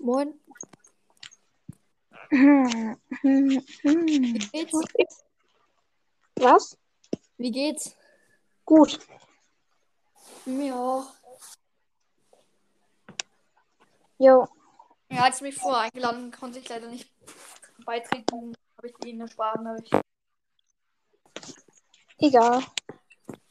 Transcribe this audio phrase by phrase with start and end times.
[0.00, 0.40] Moin.
[2.30, 3.68] Wie
[4.96, 5.24] geht's?
[6.36, 6.78] Was?
[7.36, 7.96] Wie geht's?
[8.64, 8.98] Gut.
[10.44, 11.12] Mir auch.
[14.18, 14.46] Jo.
[15.08, 17.10] Er hat mich vorher eingeladen, konnte ich leider nicht
[17.84, 18.54] beitreten.
[18.76, 19.66] Habe ich ihn ersparen.
[19.66, 19.90] hab Ich...
[22.18, 22.62] Egal.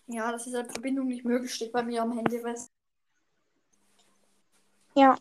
[0.07, 2.43] Ja, dass diese Verbindung nicht möglich steht bei mir am Handy.
[2.43, 2.71] Weißt?
[4.95, 5.17] Ja.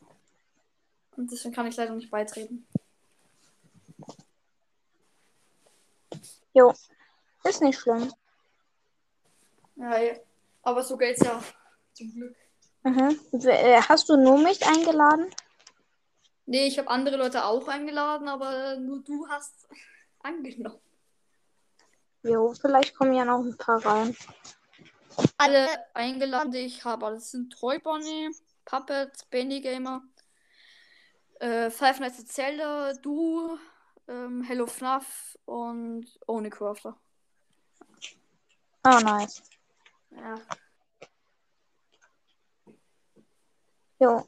[1.16, 2.66] Und deswegen kann ich leider nicht beitreten.
[6.52, 6.72] Jo.
[7.44, 8.12] Ist nicht schlimm.
[9.76, 10.14] Ja, ja.
[10.62, 11.42] aber so geht's ja.
[11.92, 12.36] Zum Glück.
[12.82, 13.20] Mhm.
[13.32, 15.30] Äh, Hast du nur mich eingeladen?
[16.46, 19.68] Nee, ich habe andere Leute auch eingeladen, aber nur du hast
[20.20, 20.80] angenommen.
[22.22, 24.16] Jo, vielleicht kommen ja noch ein paar rein.
[25.38, 27.06] Alle eingeladen, die ich habe.
[27.10, 28.30] Das sind Troy Bonnie,
[28.64, 30.02] Puppet, Benny Gamer,
[31.40, 33.58] äh, Five Nights at Zelda, du,
[34.08, 36.96] ähm, Hello FNAF und Oni Crafter.
[38.82, 39.42] Ah, nice.
[40.10, 40.34] Ja.
[43.98, 44.26] Jo.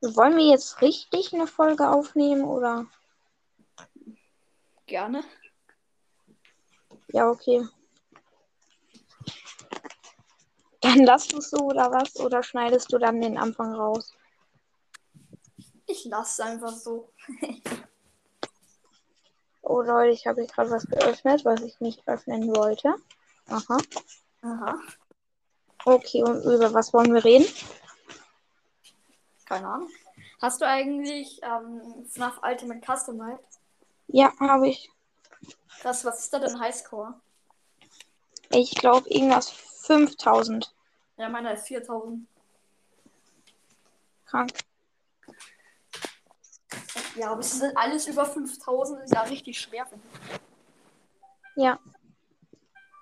[0.00, 2.86] Wollen wir jetzt richtig eine Folge aufnehmen oder?
[4.86, 5.22] Gerne.
[7.08, 7.66] Ja, okay.
[10.80, 12.16] Dann lass du es so oder was?
[12.16, 14.12] Oder schneidest du dann den Anfang raus?
[15.92, 17.12] Ich lasse einfach so.
[19.64, 22.96] Oh Leute, ich habe gerade was geöffnet, was ich nicht öffnen wollte.
[23.48, 23.78] Aha.
[24.42, 24.76] Aha.
[25.84, 27.46] Okay, und über was wollen wir reden?
[29.46, 29.88] Keine Ahnung.
[30.40, 33.38] Hast du eigentlich ähm, FNAF Ultimate Custom Night?
[34.08, 34.90] Ja, habe ich.
[35.80, 37.14] Krass, was ist da denn Highscore?
[38.50, 40.74] Ich glaube irgendwas 5000.
[41.18, 42.26] Ja, meiner ist 4000.
[44.26, 44.52] Krank.
[47.16, 49.86] Ja, aber es ist alles über 5000, ist ja richtig schwer.
[51.56, 51.78] Ja.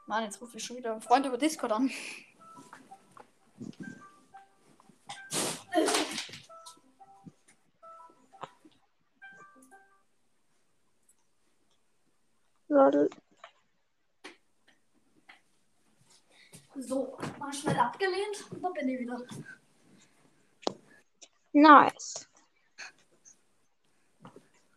[0.07, 1.91] Mann, jetzt rufe ich schon wieder einen Freund über Discord an.
[12.69, 13.11] Lol.
[16.77, 19.23] So, mal schnell abgelehnt und dann bin ich wieder.
[21.53, 22.30] Nice.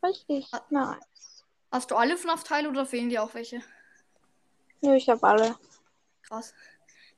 [0.03, 1.45] Richtig nice.
[1.71, 3.61] Hast du alle FNAF-Teile oder fehlen dir auch welche?
[4.81, 5.55] Nö, ich habe alle.
[6.23, 6.53] Krass.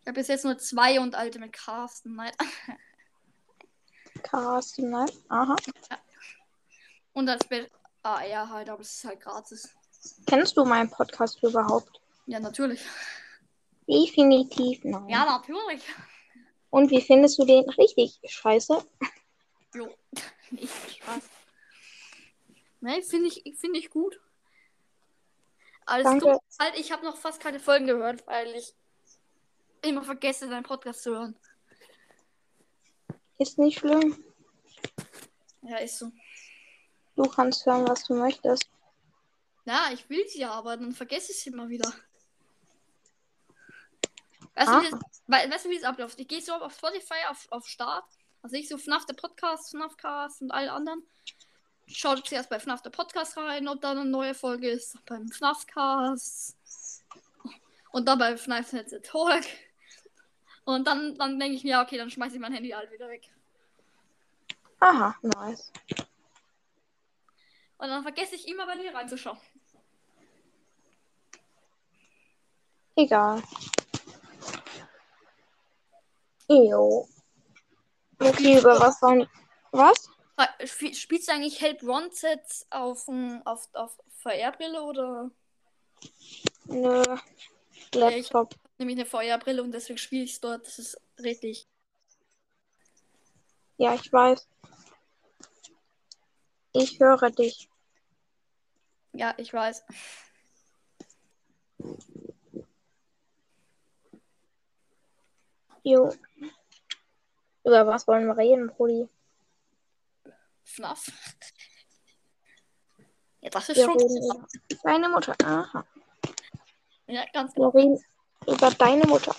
[0.02, 2.16] Ich habe bis jetzt nur zwei und alte mit Carsten.
[2.16, 2.32] Nein.
[4.24, 5.10] Carsten, nein.
[5.30, 5.56] Aha.
[7.14, 7.70] Und als Be
[8.06, 9.76] Ah, ja, halt, aber es ist halt gratis.
[10.28, 12.00] Kennst du meinen Podcast überhaupt?
[12.28, 12.86] Ja, natürlich.
[13.88, 15.10] Definitiv nein.
[15.10, 15.84] Ja, natürlich.
[16.70, 17.68] Und wie findest du den?
[17.68, 18.78] Richtig scheiße.
[19.74, 19.90] Jo.
[20.52, 21.24] Nicht Spaß.
[22.86, 24.22] Nein, finde ich, finde ich gut.
[25.88, 26.40] Alles gut.
[26.60, 28.76] Halt, ich habe noch fast keine Folgen gehört, weil ich
[29.82, 31.36] immer vergesse, deinen Podcast zu hören.
[33.40, 34.24] Ist nicht schlimm.
[35.64, 36.12] Ja, ist so.
[37.16, 38.70] Du kannst hören, was du möchtest.
[39.66, 41.92] Ja, ich will sie ja, aber dann vergesse ich sie immer wieder.
[44.54, 44.80] Weißt, Ah.
[44.80, 46.20] du, wie das, wei- weißt du, wie es abläuft?
[46.20, 48.06] Ich gehe so auf Spotify auf, auf Start.
[48.44, 51.04] Also ich so FNAF der Podcast, FNAF Cast und alle anderen.
[51.88, 54.98] Schaut zuerst bei FNAF der Podcast rein, ob da eine neue Folge ist.
[55.06, 56.58] Beim FNAF Cast.
[57.92, 59.46] Und dann bei FNAF Netz Talk.
[60.66, 63.08] Und dann, dann denke ich mir, ja, okay, dann schmeiße ich mein Handy halt wieder
[63.08, 63.30] weg.
[64.80, 65.72] Aha, nice.
[67.78, 69.38] Und dann vergesse ich immer bei dir reinzuschauen.
[72.96, 73.44] Egal.
[76.48, 77.08] Jo.
[78.20, 79.28] Okay, über was sollen.
[79.72, 80.10] Was?
[80.66, 83.08] Spielst du eigentlich Help Wanted auf,
[83.46, 85.32] auf, auf VR-Brille oder?
[86.66, 87.04] Nö.
[87.94, 88.54] Laptop.
[88.78, 90.66] Nämlich eine VR-Brille und deswegen spiele ich es dort.
[90.68, 91.68] Das ist richtig.
[93.78, 94.48] Ja, ich weiß.
[96.74, 97.70] Ich höre dich.
[99.14, 99.84] Ja, ich weiß.
[105.84, 106.12] Jo.
[107.64, 109.08] Über was wollen wir reden, Brudi?
[110.66, 111.08] FNAF.
[113.42, 113.98] Ja, das ist Wir schon.
[113.98, 114.48] reden
[114.84, 115.36] deine Mutter.
[115.44, 115.86] Aha.
[117.08, 117.70] Ja, ganz Wir genau.
[117.70, 118.04] reden
[118.48, 119.36] über deine Mutter.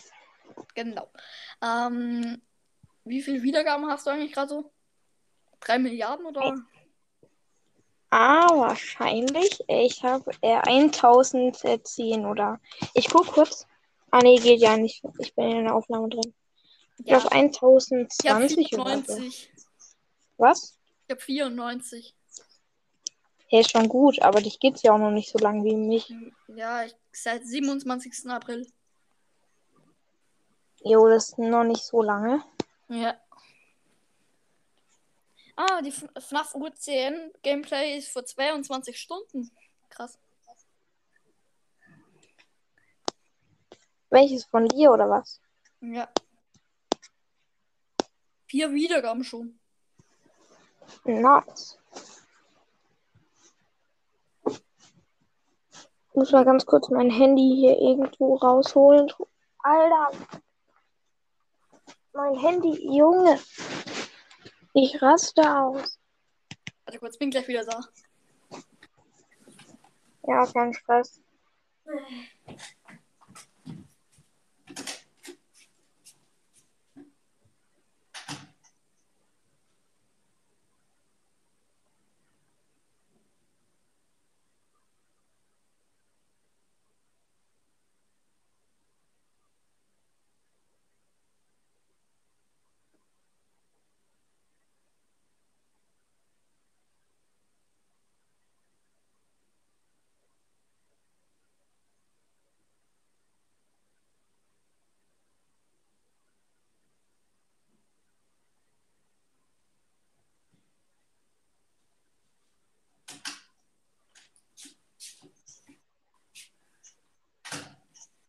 [0.75, 1.11] genau.
[1.63, 2.41] Ähm,
[3.05, 4.73] wie viele Wiedergaben hast du eigentlich gerade so?
[5.61, 6.55] Drei Milliarden oder?
[8.11, 9.59] Ah, wahrscheinlich.
[9.69, 12.61] Ich habe äh, 1010 oder.
[12.95, 13.67] Ich guck kurz.
[14.13, 15.03] Ah, nee, geht ja nicht.
[15.19, 16.33] Ich bin in der Aufnahme drin.
[16.99, 19.15] Ich Ja, glaube ich habe 1020 oder so.
[19.17, 19.51] 94.
[20.39, 20.76] Was?
[21.07, 22.17] Ich habe 94.
[23.49, 26.13] Hey, ist schon gut, aber dich geht's ja auch noch nicht so lange wie mich.
[26.49, 28.29] Ja, ich, seit 27.
[28.29, 28.67] April.
[30.83, 32.43] Jo, das ist noch nicht so lange.
[32.89, 33.21] Ja.
[35.55, 39.51] Ah, die FNAF UCN Gameplay ist vor 22 Stunden.
[39.89, 40.19] Krass.
[44.11, 45.41] Welches von dir oder was?
[45.81, 46.11] Ja.
[48.47, 49.59] Vier Wiedergaben schon.
[51.05, 51.79] Nice.
[54.49, 59.13] Ich muss mal ganz kurz mein Handy hier irgendwo rausholen.
[59.59, 60.11] Alter.
[62.13, 63.39] Mein Handy, Junge.
[64.73, 65.99] Ich raste aus.
[66.85, 67.81] Warte kurz, bin gleich wieder da.
[70.27, 71.21] Ja, kein Stress.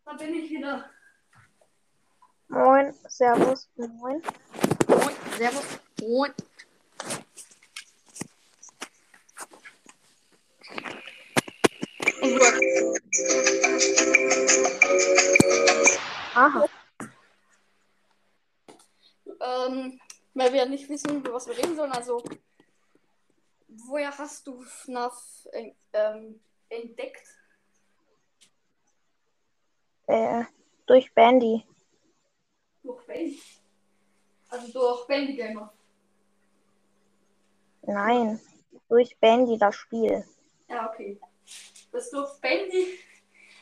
[0.07, 0.89] Da bin ich wieder.
[2.47, 4.21] Moin, Servus, moin.
[4.87, 5.79] Moin, servus.
[6.01, 6.31] Moin.
[16.35, 16.69] Aha.
[19.39, 19.99] Ähm,
[20.35, 21.91] weil wir nicht wissen, über was wir reden sollen.
[21.93, 22.23] Also,
[23.67, 25.47] woher hast du FNAF
[25.91, 27.27] ähm, entdeckt?
[30.05, 30.43] Äh,
[30.85, 31.65] durch Bandy.
[32.87, 33.41] Durch Bandy.
[34.47, 35.73] Also durch Bandy Gamer.
[37.81, 38.39] Nein.
[38.87, 40.23] Durch Bandy das Spiel.
[40.69, 41.19] Ja, okay.
[41.91, 42.97] Das durch Bandy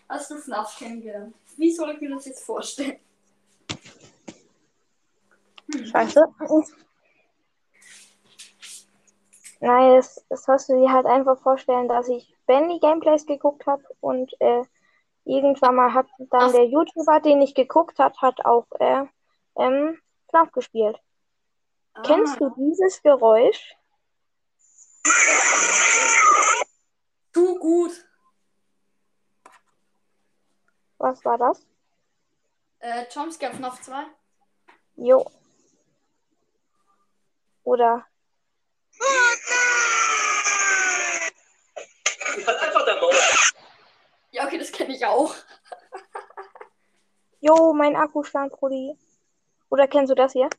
[0.08, 1.36] hast du FNAF kennengelernt.
[1.58, 3.00] Wie soll ich mir das jetzt vorstellen?
[5.92, 6.28] Scheiße.
[9.60, 13.84] Nein, das, das hast du dir halt einfach vorstellen, dass ich Bandy Gameplays geguckt habe
[14.02, 14.62] und äh,
[15.24, 16.52] irgendwann mal hat dann Ach.
[16.52, 19.06] der YouTuber, den ich geguckt hat, hat auch äh,
[19.58, 20.00] ähm,
[20.30, 21.00] FNAF gespielt.
[22.04, 23.76] Kennst du dieses Geräusch?
[27.36, 27.92] du gut?
[30.98, 31.66] Was war das?
[32.80, 34.06] Äh, Jumpscare FNAF 2?
[34.96, 35.30] Jo.
[37.64, 38.06] Oder
[42.48, 43.14] Halt einfach der Maul.
[44.32, 45.34] Ja, okay, das kenne ich auch.
[47.42, 48.98] Jo, mein Akkustand, Brudi.
[49.70, 50.50] Oder kennst du das hier?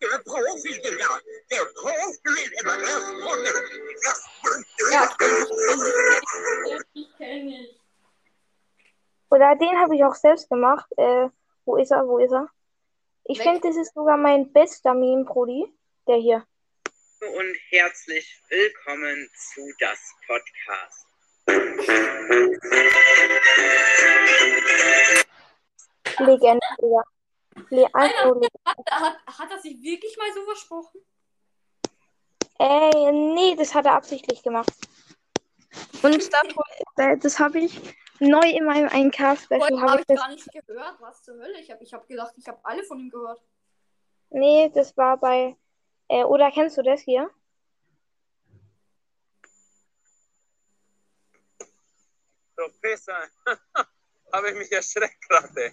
[0.00, 1.20] Der Profi, Digga.
[1.50, 3.50] Der Profi ist immer erst Runde.
[4.92, 5.48] Ja, kenne ich.
[6.64, 7.80] Kenn ich, kenn ich.
[9.30, 10.86] Oder den habe ich auch selbst gemacht.
[10.96, 11.28] Äh,
[11.64, 12.06] wo ist er?
[12.06, 12.48] Wo ist er?
[13.24, 15.66] Ich finde, das ist sogar mein bester Meme, Brudi.
[16.06, 16.46] Der hier.
[17.20, 21.07] und herzlich willkommen zu das Podcast.
[26.20, 27.02] Legende, Digga.
[27.70, 31.00] Le also, Le Hat, hat, hat er sich wirklich mal so versprochen?
[32.58, 34.72] Ey, nee, das hat er absichtlich gemacht.
[36.02, 36.30] Und
[36.96, 37.80] das, das habe ich
[38.20, 39.60] neu in meinem 1K-Special.
[39.60, 40.20] Heute Habe habe ich ich das.
[40.20, 41.00] gar nicht gehört.
[41.00, 41.60] Was zur Hölle?
[41.60, 43.40] Ich habe ich hab gedacht, ich habe alle von ihm gehört.
[44.30, 45.56] Nee, das war bei.
[46.08, 47.30] Äh, oder kennst du das hier?
[52.58, 53.28] So, Pisser.
[54.32, 55.72] Habe ich mich erschreckt gerade.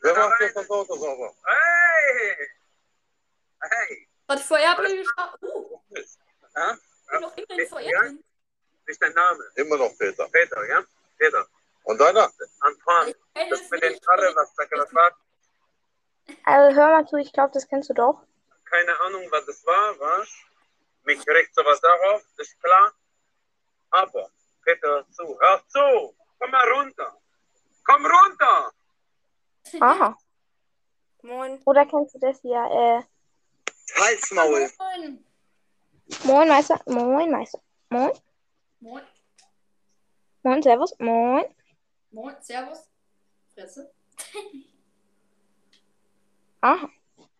[0.00, 1.32] Wer macht jetzt das Auto sauber?
[1.44, 2.48] Hey!
[3.60, 4.08] Hey!
[4.28, 5.42] Hat vorher gestartet.
[5.42, 5.78] Uh,
[6.56, 6.76] Ja?
[7.10, 7.66] bin noch immer in Ja.
[7.68, 8.24] VR drin.
[8.84, 9.44] Wie ist dein Name?
[9.54, 10.28] Immer noch Peter.
[10.28, 10.82] Peter, ja?
[11.18, 11.46] Peter.
[11.84, 12.28] Und deiner?
[12.60, 13.14] Antoine.
[13.48, 14.00] Das mit den.
[14.00, 15.16] Karre, was da gerade war.
[16.44, 18.24] Also hör mal zu, ich glaube, das kennst du doch.
[18.64, 20.28] Keine Ahnung, was das war, was?
[21.04, 22.92] Mich regt sowas darauf, ist klar.
[23.90, 24.30] Aber,
[24.72, 25.38] Peter, hör zu.
[25.40, 26.14] Hör zu!
[26.38, 27.12] Komm mal runter!
[27.84, 28.72] Komm runter!
[29.80, 30.18] Aha.
[31.22, 31.60] Moin.
[31.66, 32.56] Oder kennst du das hier?
[32.56, 33.02] Äh,
[34.00, 34.70] Halsmaul.
[34.78, 35.24] Moin.
[36.24, 36.80] moin, Meister.
[36.86, 37.60] Moin, Meister.
[37.90, 38.12] Moin.
[38.80, 39.04] Moin.
[40.42, 40.94] Moin, Servus.
[40.98, 41.44] Moin.
[42.10, 42.36] Moin.
[42.40, 42.88] Servus.
[43.54, 43.92] Fresse.
[46.60, 46.88] Ah,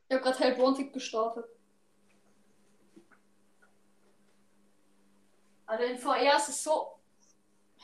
[0.09, 1.47] Ich habe gerade Help Wanted gestartet.
[5.67, 7.02] Also in VR ist es so.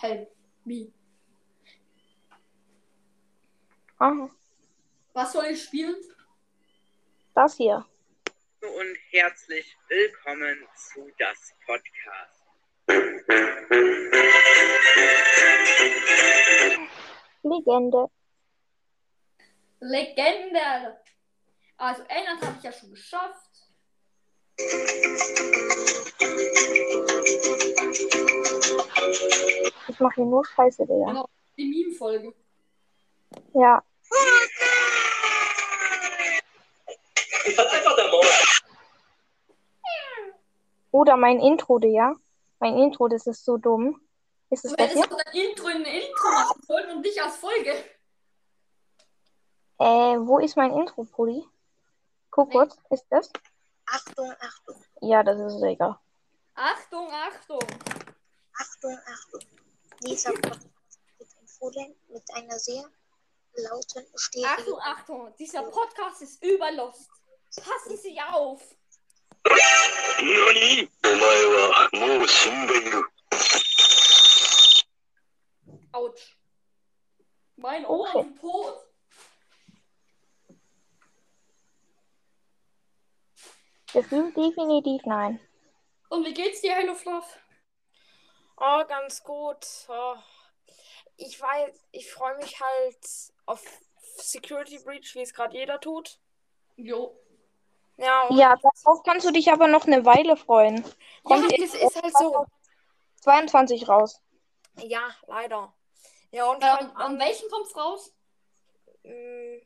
[0.01, 0.29] Help
[0.65, 0.93] me.
[3.99, 4.29] ah,
[5.13, 5.97] Was soll ich spielen?
[7.35, 7.85] das hier.
[8.61, 12.43] Und herzlich willkommen zu das Podcast.
[17.43, 18.07] Legende.
[19.81, 20.99] Legende.
[21.77, 23.49] Also, England habe ich ja schon geschafft.
[29.89, 31.07] Ich mache hier nur Scheiße, Digga.
[31.07, 32.35] Genau, die Meme-Folge.
[33.55, 33.83] Ja.
[40.91, 42.15] Oder mein Intro, Digga.
[42.61, 44.01] Mein Intro, das ist so dumm.
[44.51, 45.05] Ist es Du hier?
[45.05, 47.73] auch ein Intro in ein Intro machen sollen und nicht als Folge.
[49.79, 51.45] Äh, wo ist mein Intro, Pulli?
[52.31, 52.55] Guck Nee.
[52.55, 53.31] kurz, ist das?
[53.87, 56.01] Achtung, Achtung, Ja, das ist Digga.
[56.55, 57.61] Achtung, Achtung.
[58.59, 59.41] Achtung, Achtung.
[60.01, 60.69] Dieser Podcast
[61.61, 61.77] wird
[62.09, 62.85] mit einer sehr
[63.55, 64.47] lauten Stimme.
[64.47, 67.11] Achtung, Achtung, dieser Podcast ist überlost.
[67.57, 68.63] Passen Sie auf!
[75.93, 76.37] Autsch.
[77.57, 78.29] Mein Ohr okay.
[78.29, 78.85] ist tot.
[83.95, 85.41] Das ist definitiv nein.
[86.11, 87.39] Und wie geht's dir, Hello Fluff?
[88.61, 89.67] Oh, ganz gut.
[89.89, 90.17] Oh.
[91.17, 92.99] Ich weiß, ich freue mich halt
[93.47, 93.63] auf
[94.17, 96.19] Security Breach, wie es gerade jeder tut.
[96.77, 97.17] Jo.
[97.97, 100.85] Ja, Ja, darauf kannst du dich aber noch eine Weile freuen.
[101.25, 102.47] Kommt ja, das ist halt so.
[103.23, 104.21] 22 raus.
[104.77, 105.73] Ja, leider.
[106.31, 108.15] Ja, und Äh, heute an, welchen kommt's raus?
[109.03, 109.59] Mm,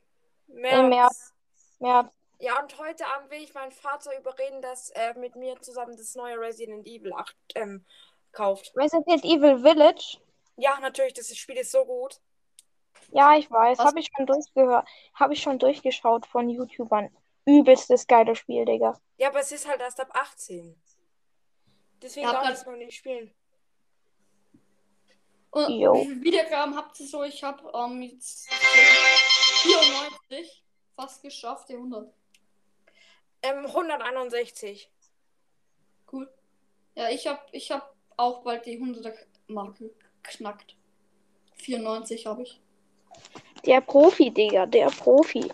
[0.48, 1.34] Im März.
[1.80, 2.08] März.
[2.38, 6.14] Ja, und heute Abend will ich meinen Vater überreden, dass er mit mir zusammen das
[6.14, 7.84] neue Resident Evil 8 ähm,
[8.32, 8.72] kauft.
[8.76, 10.18] Resident Evil Village.
[10.56, 12.20] Ja, natürlich, das Spiel ist so gut.
[13.10, 13.78] Ja, ich weiß.
[13.78, 14.86] Habe ich schon durchgehört.
[15.14, 17.14] Habe ich schon durchgeschaut von YouTubern.
[17.44, 18.98] Übelstes geile Spiel, Digga.
[19.18, 20.80] Ja, aber es ist halt erst ab 18.
[22.00, 23.32] Deswegen Ja, darf ich es noch nicht spielen.
[25.50, 25.94] Und Jo.
[25.94, 27.22] wie viele Wiedergaben habt ihr so?
[27.24, 30.64] Ich habe ähm, jetzt 94
[30.96, 32.10] fast geschafft, die 100.
[33.42, 34.90] Ähm, 161.
[36.10, 36.32] Cool.
[36.94, 39.14] Ja, ich habe ich hab auch bald die 100er
[39.48, 39.90] Marke
[40.22, 40.76] geknackt.
[41.56, 42.60] 94 habe ich.
[43.66, 44.66] Der Profi, Digga.
[44.66, 45.50] Der Profi.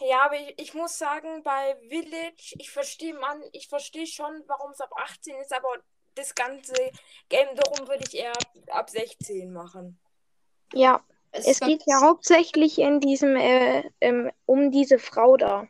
[0.00, 4.72] Ja, aber ich, ich muss sagen, bei Village, ich verstehe man, ich verstehe schon, warum
[4.72, 5.68] es ab 18 ist, aber
[6.16, 6.74] das ganze
[7.28, 8.32] Game darum würde ich eher
[8.70, 9.98] ab 16 machen.
[10.74, 15.68] Ja, Es, es geht ja hauptsächlich in diesem, äh, ähm, um diese Frau da.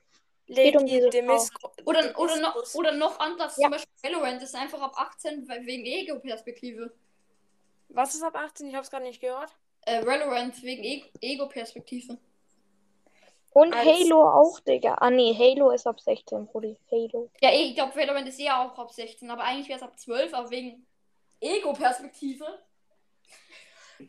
[0.54, 3.64] Geht um diese Demisco- Oder, oder, noch, oder noch anders, Ja.
[3.64, 6.92] zum Beispiel Valorant ist einfach ab 18 we- wegen Ego-Perspektive.
[7.88, 8.68] Was ist ab 18?
[8.68, 9.50] Ich habe es gerade nicht gehört.
[9.82, 12.18] Äh, Valorant wegen E- Ego-Perspektive.
[13.52, 14.94] Und Als- Halo auch, Digga.
[14.94, 16.78] Ah, nee, Halo ist ab 16, Brudi.
[16.90, 17.30] Halo.
[17.42, 19.99] Ja, eh, ich glaube, Valorant ist eher auch ab 16, aber eigentlich wäre es ab
[19.99, 20.87] 12, aber wegen
[21.40, 22.47] Ego-Perspektive.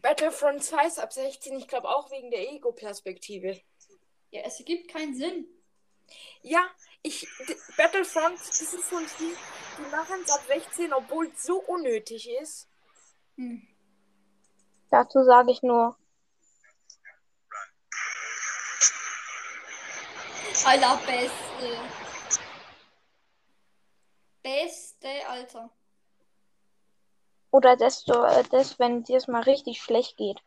[0.01, 3.59] Battlefront 2 ist ab 16, ich glaube auch wegen der Ego-Perspektive.
[4.31, 5.45] Ja, es ergibt keinen Sinn.
[6.41, 6.69] Ja,
[7.01, 7.27] ich.
[7.77, 9.35] Battlefront, das ist so ein Spiel,
[9.77, 12.67] die machen es ab 16, obwohl es so unnötig ist.
[13.35, 13.67] Hm.
[14.89, 15.97] Dazu sage ich nur,
[20.65, 21.79] Alter, beste.
[24.43, 25.69] Beste, Alter.
[27.53, 30.41] oder desto, äh, das, wenn dir es mal richtig schlecht geht.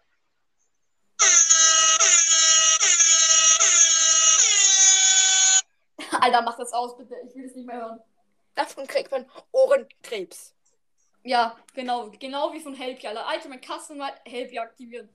[6.26, 7.14] Alter, mach das aus, bitte.
[7.28, 8.00] Ich will es nicht mehr hören.
[8.56, 10.54] Davon kriegt man Ohrenkrebs.
[11.22, 12.10] Ja, genau.
[12.18, 13.26] Genau wie von Helpy, Alter.
[13.26, 15.08] Alter, mein Custom mal Helpy aktivieren.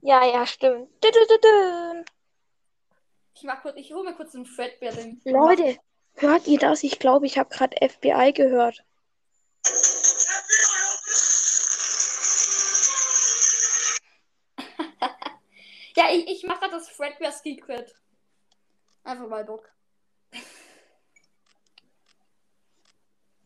[0.00, 0.90] Ja, ja, stimmt.
[1.00, 2.04] -dü -dü -dü.
[3.34, 5.20] Ich mach kurz, ich hole mir kurz ein Fredbear-Ding.
[5.24, 5.78] Leute,
[6.14, 6.82] hört ihr das?
[6.82, 8.84] Ich glaube, ich habe gerade FBI gehört.
[15.94, 17.94] Ja, ich, ich mache das Fredbear Secret.
[19.04, 19.70] Einfach mal Bock.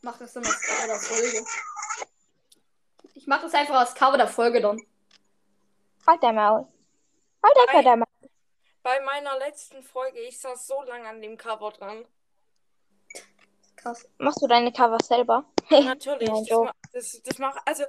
[0.07, 1.45] Mach das dann als Cover der Folge.
[3.15, 4.81] Ich mache das einfach als Cover der Folge dann.
[6.07, 6.69] Halt dein Maul.
[7.43, 7.83] Halt einfach Ei.
[7.83, 8.31] dein Maul.
[8.85, 12.07] Bei meiner letzten Folge, ich saß so lange an dem Cover dran.
[13.75, 14.09] Krass.
[14.19, 15.45] Machst du deine Cover selber?
[15.71, 16.29] Natürlich.
[16.29, 17.83] Ja, das, das, das mach, also,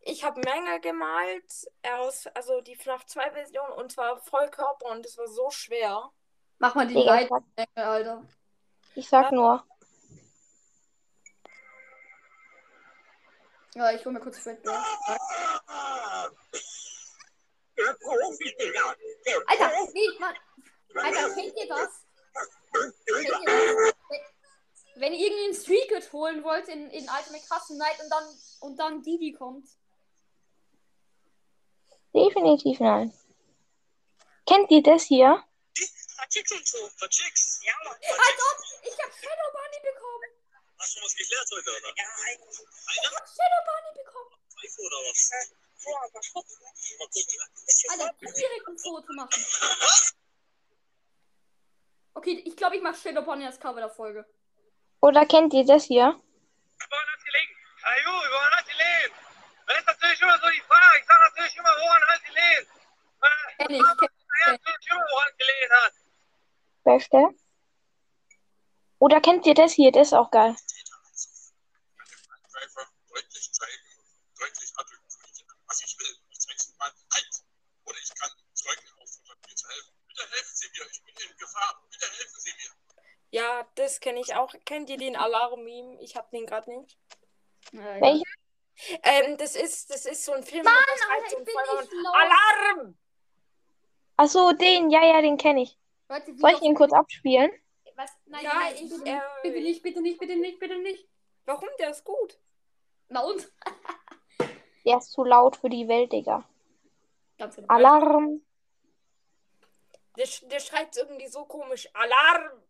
[0.00, 1.50] Ich habe Menge gemalt,
[1.98, 6.10] aus, also die FNAF 2 Version, und zwar Vollkörper und das war so schwer.
[6.58, 7.30] Mach mal die sag,
[7.74, 8.22] Alter.
[8.94, 9.64] ich sag nur.
[13.74, 14.84] Ja, ich hol mir kurz Fredbear.
[17.76, 18.94] Der Profi, Digga.
[19.26, 20.36] Der Alter, nee, Mann.
[20.94, 21.88] Alter, kennt ihr das?
[22.72, 23.94] Kennt ihr das?
[24.08, 24.20] Wenn,
[24.96, 28.24] wenn ihr irgendwie einen Secret holen wollt in, in Ultimate Custom Night und dann,
[28.60, 29.68] und dann Didi kommt.
[32.14, 33.12] Definitiv nein.
[34.46, 35.42] Kennt ihr das hier?
[36.14, 36.78] Verchicks und so.
[36.96, 37.60] Verchicks.
[37.64, 37.96] Ja, Mann.
[37.96, 40.33] Als ob ich hab Shadow Bunny bekommen.
[40.84, 41.92] Hast du was geklärt heute, oder?
[41.96, 42.60] Ja, eigentlich.
[42.60, 44.36] Ich hab Shadow Bunny bekommen.
[44.52, 45.30] Pfeife oder was?
[45.80, 46.44] Ja, aber guck.
[46.98, 47.40] Mal gucken.
[47.88, 49.46] Alter, direkt ein Foto machen.
[52.12, 54.26] Okay, ich glaube, ich mache Shadow Bunny als Cover der Folge.
[55.00, 56.04] Oder kennt ihr das hier?
[56.04, 57.56] Woran hat gelegen?
[57.84, 59.14] Ayu, woran hat gelegen?
[59.66, 60.98] Das ist natürlich immer so die Frage.
[61.00, 62.68] Ich sage natürlich immer, woran hat gelegen?
[63.22, 64.08] Äh, Kenn ich, kenn
[64.44, 65.94] ja, natürlich immer, woran gelegen hat.
[66.84, 67.44] Beste.
[68.98, 69.92] Oder kennt ihr das hier?
[69.92, 70.54] Das ist auch geil.
[73.14, 73.84] Deutlich zeigen,
[74.38, 76.16] deutlich artikulieren, was ich will.
[76.30, 77.30] Ich zeig's Ihnen mal halt.
[77.84, 79.92] Oder ich kann Zeugen auffordern, mir zu helfen.
[80.08, 81.86] Bitte helfen Sie mir, ich bin in Gefahr.
[81.90, 82.70] Bitte helfen Sie mir.
[83.30, 84.52] Ja, das kenne ich auch.
[84.64, 86.00] Kennt ihr den Alarm-Meme?
[86.02, 86.98] Ich habe den gerade nicht.
[87.72, 88.00] Ja, ja.
[88.00, 88.24] Welcher?
[89.04, 90.64] Ähm, das ist, das ist so ein Film.
[90.64, 92.14] Mann, halt Alter, so ich ein bin Feuer- nicht los.
[92.14, 92.98] Alarm!
[94.16, 94.90] Ach so, den.
[94.90, 95.78] Ja, ja, den kenne ich.
[96.08, 97.50] Leute, wie Soll ich ihn kurz abspielen?
[97.96, 98.10] Was?
[98.26, 101.08] Nein, Ja, nein, ich, bitte, äh, bitte nicht, bitte nicht, bitte nicht, bitte nicht.
[101.44, 101.68] Warum?
[101.78, 102.38] Der ist gut.
[103.08, 103.52] Na und?
[104.84, 106.46] Der ist zu laut für die Welt, Digga.
[107.38, 107.68] Ganz genau.
[107.68, 108.42] Alarm.
[110.16, 111.88] Der, der schreit irgendwie so komisch.
[111.94, 112.62] Alarm!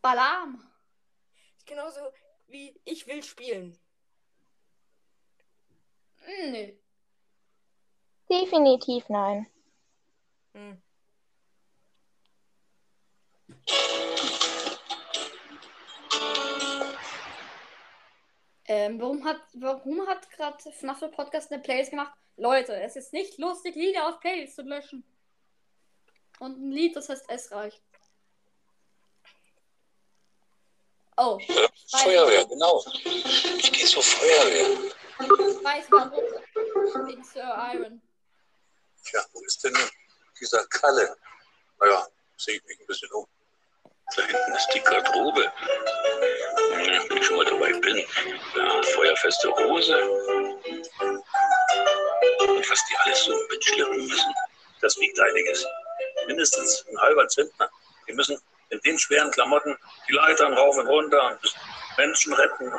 [0.00, 0.66] Balam.
[1.66, 2.00] Genauso
[2.46, 3.78] wie ich will spielen.
[6.26, 6.78] Nee.
[8.30, 9.46] Definitiv nein.
[10.54, 10.82] Hm.
[18.66, 22.12] Ähm, warum hat, warum hat gerade FNAF Podcast eine Playlist gemacht?
[22.36, 25.04] Leute, es ist nicht lustig, Lieder aus Playlists zu löschen.
[26.40, 27.80] Und ein Lied, das heißt Es reicht.
[31.16, 32.84] Oh, weiß, Feuerwehr, genau.
[33.04, 34.66] Ich gehe zur Feuerwehr.
[35.20, 37.06] ich weiß warum.
[37.06, 38.02] Wegen Sir Iron.
[39.04, 39.76] Tja, wo ist denn
[40.40, 41.16] dieser Kalle?
[41.78, 43.26] Naja, sehe ich mich ein bisschen um.
[44.16, 45.52] Da hinten ist die Garderobe.
[46.76, 48.04] Wenn ich schon mal dabei bin.
[48.56, 50.02] Ja, feuerfeste Hose.
[52.40, 54.34] Und was die alles so mitschleppen müssen,
[54.80, 55.66] das wiegt einiges.
[56.26, 57.70] Mindestens ein halber Zentner.
[58.08, 59.76] Die müssen in den schweren Klamotten
[60.08, 61.54] die Leitern rauf und runter und
[61.96, 62.72] Menschen retten.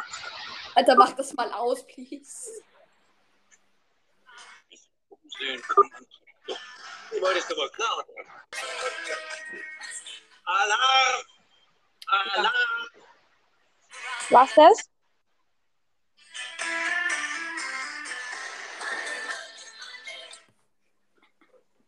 [0.75, 2.63] Alter, mach das mal aus, please.
[5.09, 6.07] Umsehen können.
[7.11, 8.05] Du wolltest aber klar.
[10.45, 11.25] Alarm!
[12.07, 13.04] Alarm!
[14.29, 14.89] Was das?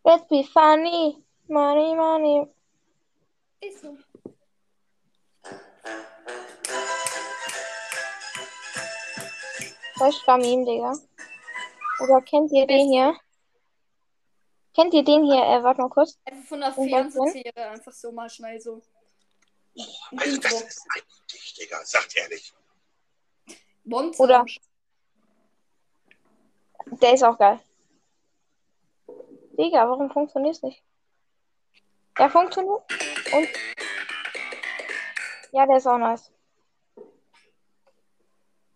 [0.03, 1.23] Let's be funny.
[1.49, 2.47] Money, money.
[3.61, 3.97] Ist so.
[9.99, 10.93] Das ist Meme, Digga.
[11.99, 13.17] Oder kennt ihr den hier?
[14.75, 15.41] Kennt ihr den hier?
[15.43, 16.19] Äh, warte mal kurz.
[16.25, 16.73] Einfach von der?
[16.73, 18.81] Fernsehserie, einfach so mal schnell so.
[20.11, 21.16] Ein Also, das Intro.
[21.57, 21.83] Digga.
[21.85, 22.53] Sagt ehrlich.
[23.83, 24.23] Monster.
[24.23, 24.45] Oder-
[27.01, 27.59] Der ist auch geil.
[29.57, 30.83] Digga, warum funktioniert's nicht?
[32.17, 32.81] Der funktioniert.
[33.33, 33.49] Und.
[35.51, 36.31] Ja, der ist auch nice.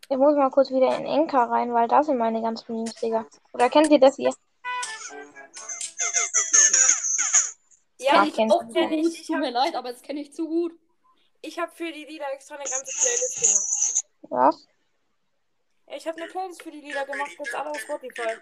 [0.10, 3.26] Ich muss mal kurz wieder in Enka rein, weil da sind meine ganzen Memes, Digga.
[3.54, 4.34] Oder kennt ihr das hier?
[8.00, 8.76] Ja, Kenn ich auch gut.
[8.92, 10.74] Ich Tut mir leid, aber das kenne ich zu gut.
[11.42, 14.06] Ich habe für die Lieder extra eine ganze Playlist gemacht.
[14.30, 14.68] Was?
[15.88, 18.38] Ja, Ich habe eine Playlist für die Lieder gemacht, das alle auf Spotify.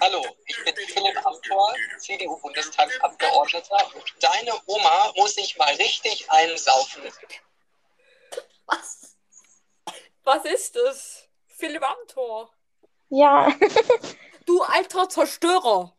[0.00, 3.94] Hallo, ich bin Philipp Amthor, CDU-Bundestagsabgeordneter.
[3.94, 7.02] Und deine Oma muss sich mal richtig einsaufen.
[8.66, 9.16] Was?
[10.22, 11.28] Was ist das?
[11.48, 12.50] Philipp Amthor.
[13.08, 13.52] Ja.
[14.44, 15.94] Du alter Zerstörer.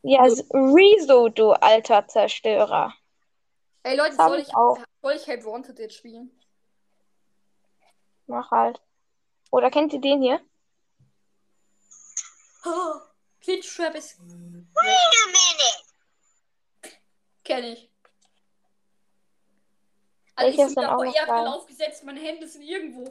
[0.00, 2.94] Ja, Rezo, du alter Zerstörer.
[3.82, 4.78] Ey Leute, soll ich ich, auch.
[5.06, 6.36] Soll ich Help Wanted jetzt spielen?
[8.26, 8.82] Mach halt.
[9.52, 10.40] Oder kennt ihr den hier?
[12.64, 12.94] Oh,
[13.40, 14.18] Glitchtrap ist.
[17.44, 17.88] Kenn ich.
[20.34, 21.46] Also ich Welches bin auch geil?
[21.46, 23.04] aufgesetzt, meine Hände sind irgendwo.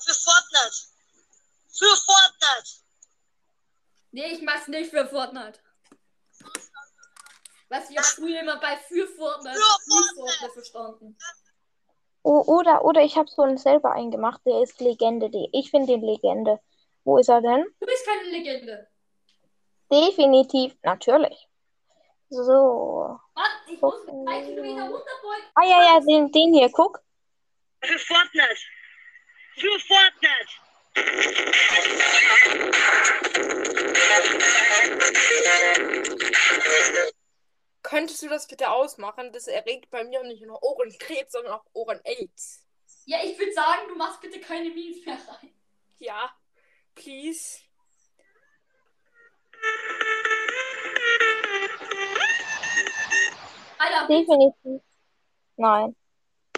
[0.00, 0.76] Für Fortnite.
[1.68, 2.70] Für Fortnite.
[4.10, 5.60] Nee, ich mach's nicht für Fortnite.
[7.72, 11.16] Weißt du, ich hab früher immer bei für Fortnite, für Fortnite verstanden.
[12.22, 15.30] O oder, oder ich habe so einen selber eingemacht, der ist Legende.
[15.30, 16.60] Die- Ich finde den Legende.
[17.04, 17.64] Wo ist er denn?
[17.80, 18.88] Du bist keine Legende.
[19.90, 21.48] Definitiv, natürlich.
[22.28, 23.18] So.
[23.34, 25.44] Mann, ich muss mit drei Kilometer runterbeugen.
[25.54, 27.00] Ah ja, ja, den, den hier, guck.
[27.82, 28.60] Für Fortnite.
[29.56, 31.62] Für Fortnite.
[37.82, 39.32] Könntest du das bitte ausmachen?
[39.32, 42.64] Das erregt bei mir nicht nur Ohrenkrebs, sondern auch Ohren-Aids.
[43.06, 45.52] Ja, ich würde sagen, du machst bitte keine Memes mehr rein.
[45.98, 46.32] Ja,
[46.94, 47.60] please.
[53.78, 54.82] Alter, bitte, Definitiv.
[55.56, 55.96] Nein.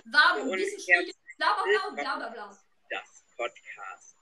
[0.04, 2.58] warum Und diesen Spiel bla bla bla und bla bla bla.
[2.90, 4.16] Das Podcast.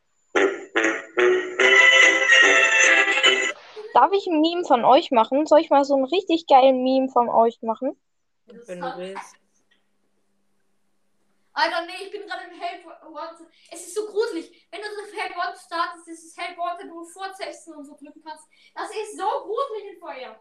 [3.95, 5.47] Darf ich ein Meme von euch machen?
[5.47, 7.97] Soll ich mal so einen richtig geilen Meme von euch machen?
[8.47, 9.37] Wenn du willst.
[11.55, 13.47] Alter, nee, ich bin gerade im Help Wanted.
[13.71, 14.67] Es ist so gruselig.
[14.71, 17.95] Wenn du das Help Wanted startest, ist es Help Wanted, wo du fortsetzen und so
[17.95, 18.49] drücken kannst.
[18.75, 20.41] Das ist so gruselig in Feuer.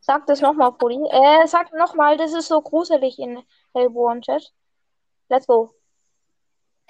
[0.00, 0.98] Sag das nochmal, Poli.
[1.10, 3.42] Äh, sag nochmal, das ist so gruselig in
[3.74, 4.52] Help Wanted.
[5.28, 5.79] Let's go.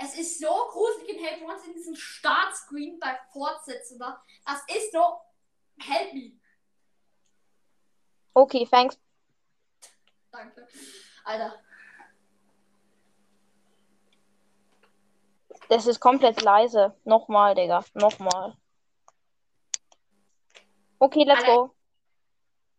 [0.03, 3.99] Es ist so gruselig in Help Wanted in diesem Startscreen bei Fortsetzen.
[3.99, 4.23] da.
[4.47, 5.21] Das ist so.
[5.79, 6.41] Help me.
[8.33, 8.99] Okay, thanks.
[10.31, 10.67] Danke.
[11.25, 11.63] Alter.
[15.69, 16.97] Das ist komplett leise.
[17.05, 17.85] Nochmal, Digga.
[17.93, 18.57] Nochmal.
[20.99, 21.57] Okay, let's Alter.
[21.57, 21.77] go.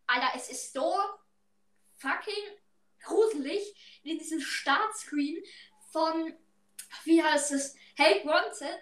[0.07, 0.95] Alter, es ist so
[1.97, 2.57] fucking
[3.03, 5.43] gruselig in diesem Startscreen
[5.91, 6.33] von,
[7.03, 8.81] wie heißt es, Help Wanted,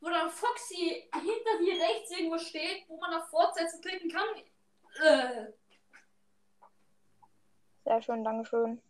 [0.00, 4.28] wo dann Foxy hinter dir rechts irgendwo steht, wo man auf Fortsetzen klicken kann.
[5.04, 5.52] Äh,
[7.84, 8.80] Sehr schön, Dankeschön.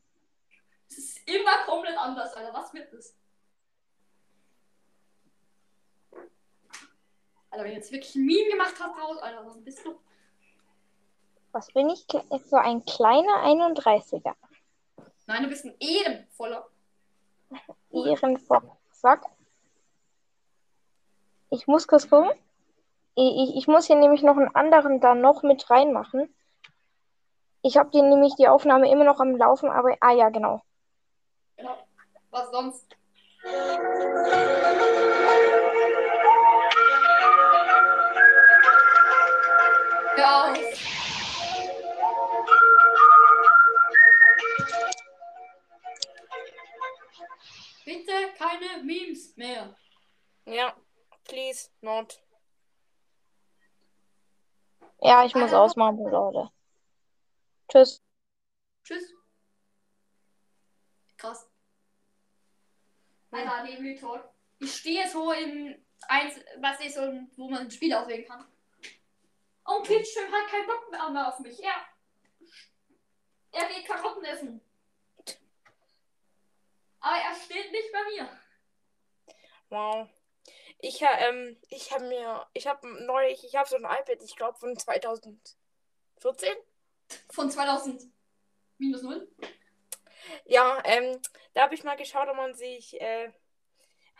[0.89, 2.53] es ist immer komplett anders, Alter.
[2.55, 3.15] Was wird das?
[7.51, 9.99] Alter, wenn ich jetzt wirklich ein Meme gemacht hast raus, Alter, was bist du?
[11.53, 12.05] Was bin ich?
[12.49, 14.35] So ein kleiner 31er.
[15.27, 16.69] Nein, du bist ein ehrenvoller.
[17.93, 18.63] Ehrenvoll.
[18.93, 19.25] Sag.
[21.51, 22.31] Ich muss kurz gucken.
[23.15, 26.33] Ich, ich, muss hier nämlich noch einen anderen da noch mit reinmachen.
[27.63, 29.97] Ich habe hier nämlich die Aufnahme immer noch am Laufen, aber.
[30.01, 30.63] Ah ja, genau.
[31.57, 31.77] Genau.
[32.31, 32.97] Was sonst?
[40.17, 40.55] Hör
[48.37, 49.77] keine Memes mehr.
[50.45, 50.77] Ja,
[51.25, 52.21] please, not.
[55.01, 56.51] Ja, ich muss ausmachen, Leute.
[57.69, 58.03] Tschüss.
[58.83, 59.15] Tschüss.
[61.17, 61.49] Krass.
[63.31, 64.31] Alter, nee, Real Talk.
[64.59, 67.03] Ich stehe so in eins, was ist so,
[67.37, 68.47] wo man ein Spiel auswählen kann.
[69.65, 71.63] Und Pitchstream hat keinen Bock mehr auf mich.
[71.63, 71.75] Er,
[73.53, 74.61] er geht Karotten essen.
[77.01, 78.29] Aber er steht nicht bei mir.
[79.71, 80.09] Wow.
[80.81, 84.59] Ich, ähm, ich habe mir, ich habe neulich, ich habe so ein iPad, ich glaube
[84.59, 86.55] von 2014.
[87.31, 88.05] Von 2000
[88.79, 89.29] minus 0.
[90.45, 91.21] Ja, ähm,
[91.55, 93.33] da habe ich mal geschaut, ob man sich, äh,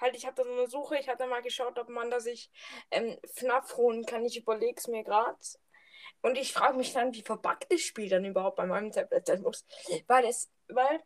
[0.01, 2.21] halt, ich habe da so eine Suche, ich habe da mal geschaut, ob man da
[2.21, 2.51] sich
[2.91, 4.25] ähm, FNAF holen kann.
[4.25, 5.39] Ich überlege es mir gerade.
[6.23, 9.43] Und ich frage mich dann, wie verbuggt das Spiel dann überhaupt bei meinem Tablet sein
[9.43, 9.65] muss.
[10.07, 11.01] Weil es, weil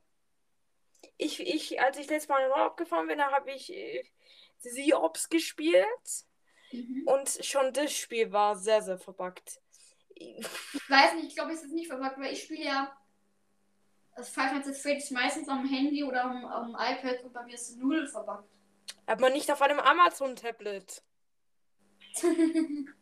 [1.19, 4.05] ich, ich, als ich letztes Mal in Urlaub gefahren bin, da habe ich äh,
[4.59, 5.87] Seops gespielt.
[7.05, 9.61] Und schon das Spiel war sehr, sehr verbuggt.
[10.15, 10.47] Ich
[10.89, 12.97] weiß nicht, ich glaube, es ist nicht verpackt, weil ich spiele ja
[14.17, 17.55] das Five Nights at Freddy's meistens am Handy oder am, am iPad und bei mir
[17.55, 18.49] ist es null verpackt.
[19.07, 21.03] Aber nicht auf einem Amazon-Tablet.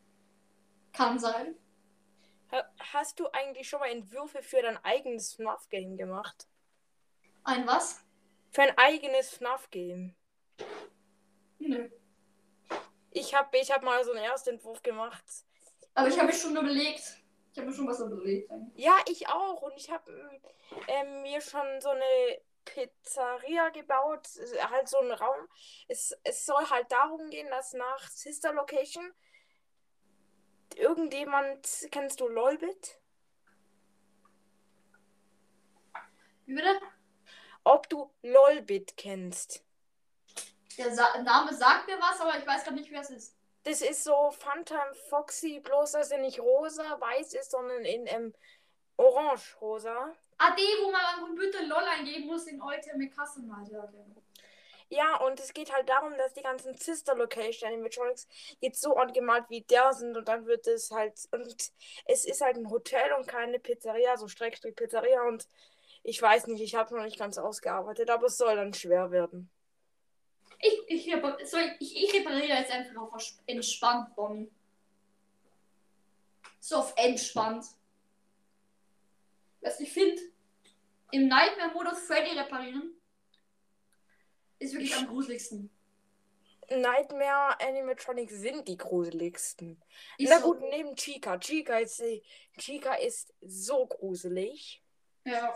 [0.93, 1.55] Kann sein.
[2.51, 6.47] Ha- Hast du eigentlich schon mal Entwürfe für dein eigenes FNAF-Game gemacht?
[7.43, 8.03] Ein was?
[8.51, 10.15] Für ein eigenes FNAF-Game.
[11.59, 11.89] Nö.
[13.11, 15.23] Ich habe ich hab mal so einen Erstentwurf gemacht.
[15.93, 17.21] Aber ich habe mir schon überlegt.
[17.51, 18.49] Ich habe mir schon was überlegt.
[18.75, 19.61] Ja, ich auch.
[19.61, 20.41] Und ich habe
[20.87, 24.27] ähm, mir schon so eine Pizzeria gebaut.
[24.69, 25.47] Halt so einen Raum.
[25.87, 29.11] Es, es soll halt darum gehen, dass nach Sister Location
[30.75, 31.67] irgendjemand.
[31.91, 33.01] Kennst du Lolbit?
[36.45, 36.79] Wie bitte?
[37.63, 39.63] Ob du Lolbit kennst.
[40.77, 43.35] Der Sa Name sagt mir was, aber ich weiß gar nicht, wer es ist.
[43.63, 48.33] Das ist so Phantom Foxy, bloß dass er nicht rosa, weiß ist, sondern in ähm,
[48.97, 50.13] orange-rosa.
[50.37, 53.71] Ah, die, wo man am Computer LOL eingeben muss in Ultimate Customized.
[53.71, 54.21] Ja, okay.
[54.93, 58.27] Ja, und es geht halt darum, dass die ganzen Sister Location Animatronics
[58.59, 61.71] jetzt so angemalt wie der sind und dann wird es halt und
[62.07, 65.47] es ist halt ein Hotel und keine Pizzeria, so Streckstrich Pizzeria und
[66.03, 69.49] ich weiß nicht, ich habe noch nicht ganz ausgearbeitet, aber es soll dann schwer werden.
[70.59, 74.51] Ich, ich, soll ich, ich, repariere jetzt einfach auf entspannt, Bonnie.
[76.59, 77.65] So auf entspannt.
[79.61, 80.21] Was ich finde,
[81.11, 82.93] im Nightmare-Modus Freddy reparieren
[84.59, 85.69] ist wirklich am gruseligsten.
[86.69, 89.81] Nightmare Animatronics sind die gruseligsten.
[90.17, 90.53] Ist Na so.
[90.53, 91.37] gut, neben Chica.
[91.37, 92.01] Chica ist,
[92.57, 94.81] Chica ist so gruselig.
[95.25, 95.53] Ja.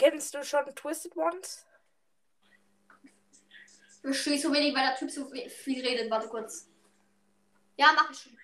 [0.00, 1.66] Kennst du schon Twisted Ones?
[3.02, 6.10] Ich verstehe so wenig, weil der Typ so viel redet.
[6.10, 6.70] Warte kurz.
[7.76, 8.38] Ja, mach ich schon.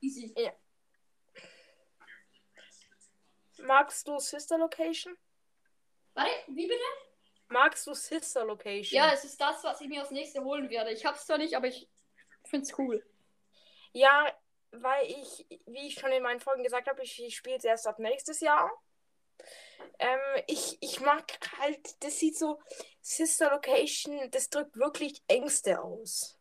[0.00, 0.34] Easy.
[3.58, 5.16] Magst du Sister Location?
[6.14, 6.82] Warte, wie bitte?
[7.46, 8.96] Magst du Sister Location?
[8.96, 10.90] Ja, es ist das, was ich mir als nächstes holen werde.
[10.90, 11.88] Ich hab's zwar nicht, aber ich
[12.44, 13.08] find's cool.
[13.92, 14.26] Ja,
[14.82, 17.86] weil ich, wie ich schon in meinen Folgen gesagt habe, ich, ich spiele es erst
[17.86, 18.70] ab nächstes Jahr.
[19.98, 21.24] Ähm, ich, ich mag
[21.58, 22.60] halt, das sieht so,
[23.00, 26.38] Sister Location, das drückt wirklich Ängste aus.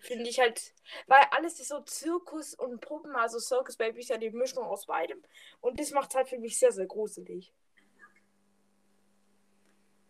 [0.00, 0.72] Finde ich halt,
[1.06, 4.86] weil alles ist so Zirkus und Puppen, also Circus Baby ist ja die Mischung aus
[4.86, 5.22] beidem.
[5.60, 7.52] Und das macht halt für mich sehr, sehr gruselig.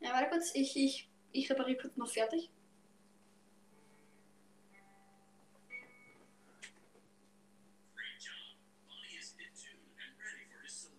[0.00, 0.54] Ja, warte kurz.
[0.54, 2.50] Ich, ich, ich repariere kurz noch fertig.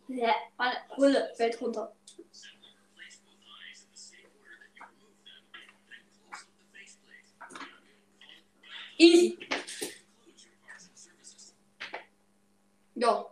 [0.08, 0.34] Ja,
[0.96, 1.94] Hulle fällt runter.
[8.98, 9.38] Easy.
[12.96, 13.32] Ja.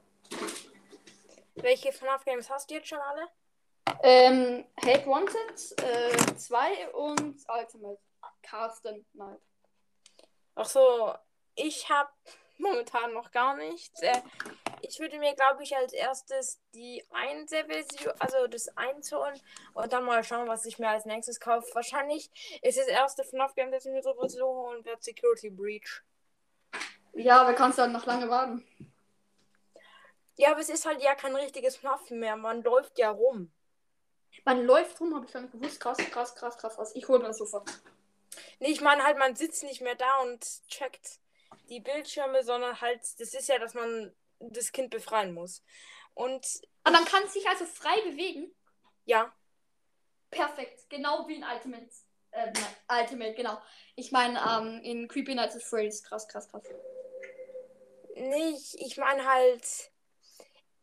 [1.55, 3.27] Welche FNAF Games hast du jetzt schon alle?
[4.03, 7.99] Ähm, Hate Wanted 2 und Ultimate
[8.43, 9.41] Carsten Knight.
[10.53, 11.15] Ach so,
[11.55, 12.11] ich habe
[12.57, 14.01] momentan noch gar nichts.
[14.01, 14.21] Äh,
[14.81, 19.39] ich würde mir, glaube ich, als erstes die 1 Version, also das 1 holen
[19.73, 21.67] und dann mal schauen, was ich mir als nächstes kaufe.
[21.73, 22.29] Wahrscheinlich
[22.61, 26.03] ist das erste FNAF-Game, das ich mir sowieso holen werde, Security Breach.
[27.13, 28.65] Ja, aber kannst du dann noch lange warten.
[30.37, 32.35] Ja, aber es ist halt ja kein richtiges FNAF mehr.
[32.35, 33.51] Man läuft ja rum.
[34.43, 35.79] Man läuft rum, habe ich gar nicht gewusst.
[35.79, 36.91] Krass, krass, krass, krass, krass.
[36.93, 37.69] Ich hole mir das sofort.
[38.59, 41.19] Nee, ich meine halt, man sitzt nicht mehr da und checkt
[41.69, 45.63] die Bildschirme, sondern halt, das ist ja, dass man das Kind befreien muss.
[46.13, 46.45] Und
[46.83, 48.53] Aber man kann sich also frei bewegen.
[49.05, 49.33] ja,
[50.31, 50.89] Perfekt.
[50.89, 51.89] Genau wie in Ultimate.
[52.31, 52.51] Äh,
[52.89, 53.61] Ultimate, genau.
[53.95, 56.03] Ich meine, ähm, in Creepy Nights at Freddy's.
[56.03, 56.63] Krass, krass, krass.
[58.15, 59.91] Nee, ich, ich meine halt,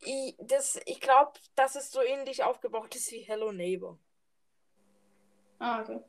[0.01, 3.99] ich, das, ich glaube, dass es so ähnlich aufgebaut ist wie Hello Neighbor.
[5.59, 5.99] Ah, okay.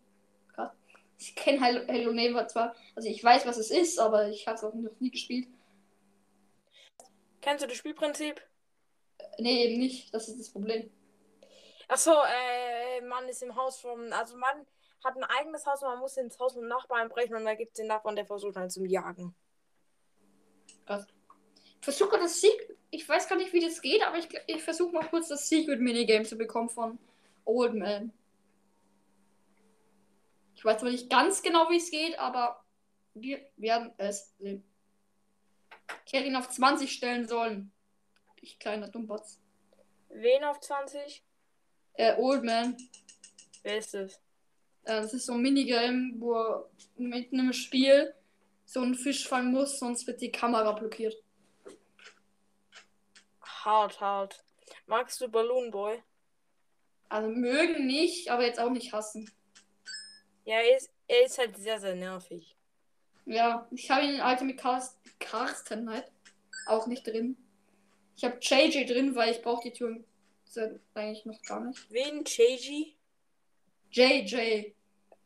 [1.19, 1.29] Krass.
[1.29, 2.75] Ich kenne Hello, Neighbor zwar.
[2.95, 5.49] Also ich weiß, was es ist, aber ich habe es auch noch nie gespielt.
[7.41, 8.41] Kennst du das Spielprinzip?
[9.39, 10.13] Nee, eben nicht.
[10.15, 10.91] Das ist das Problem.
[11.89, 14.67] Achso, äh, man ist im Haus vom, also man
[15.05, 17.73] hat ein eigenes Haus und man muss ins Haus vom Nachbarn einbrechen und da gibt
[17.73, 19.35] es den Nachbarn, der versucht halt zum Jagen.
[20.89, 22.79] Ich versuche das Secret.
[22.91, 25.81] Ich weiß gar nicht, wie das geht, aber ich, ich versuche mal kurz das Secret
[25.81, 26.99] Minigame zu bekommen von
[27.45, 28.13] Old Man.
[30.65, 32.65] Ich weiß zwar nicht ganz genau, wie es geht, aber
[33.13, 34.65] wir werden es sehen.
[36.07, 37.71] Ich hätte ihn auf 20 stellen sollen.
[38.41, 39.43] Ich kleiner Dummbatz.
[40.09, 41.23] Wen auf 20?
[41.93, 42.79] Äh, Old Man.
[43.63, 44.15] Wer ist das?
[44.85, 46.65] Äh, das ist so ein Minigame, wo
[46.97, 48.15] mit einem Spiel
[48.65, 51.23] so einen Fisch fangen muss, sonst wird die Kamera blockiert.
[53.43, 54.43] Hart, hart.
[54.87, 56.03] Magst du Balloon Boy?
[57.11, 59.31] Also mögen nicht, aber jetzt auch nicht hassen.
[60.45, 62.57] Ja, er ist, er ist halt sehr, sehr nervig.
[63.27, 66.11] Ja, ich habe ihn in Ultimate Cast Carsten halt
[66.67, 67.37] auch nicht drin.
[68.17, 70.05] Ich habe JJ drin, weil ich brauche die Türen
[70.95, 71.91] eigentlich noch gar nicht.
[71.91, 72.25] Wen?
[72.25, 72.97] Cheiji?
[73.91, 74.35] JJ.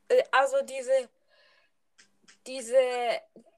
[0.08, 1.08] Äh, Also diese,
[2.46, 2.76] diese,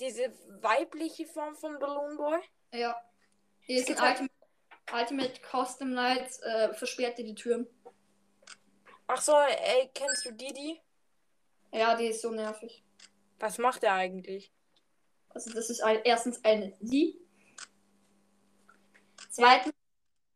[0.01, 2.41] diese weibliche Form von Balloon Boy?
[2.73, 2.97] Ja.
[3.61, 4.35] Hier ist in gibt halt- Ultimate,
[4.93, 7.69] Ultimate Custom Nights äh, versperrt ihr die Türen.
[9.07, 10.81] Ach so, ey, kennst du Didi?
[11.73, 12.83] Ja, die ist so nervig.
[13.39, 14.53] Was macht er eigentlich?
[15.31, 17.19] Also das ist ein, erstens eine sie.
[19.31, 19.75] Zweitens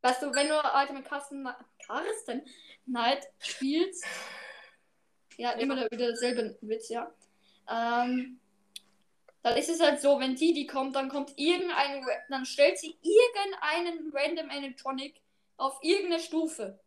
[0.05, 2.43] Weißt du, wenn du Ultimate Custom Custom
[2.85, 4.05] Night spielst,
[5.39, 7.11] ja, immer wieder derselbe Witz, ja.
[7.71, 8.39] Ähm,
[9.43, 12.99] dann ist es halt so, wenn die, die kommt, dann kommt irgendein, dann stellt sie
[13.01, 15.23] irgendeinen Random Electronic
[15.57, 16.79] auf irgendeine Stufe.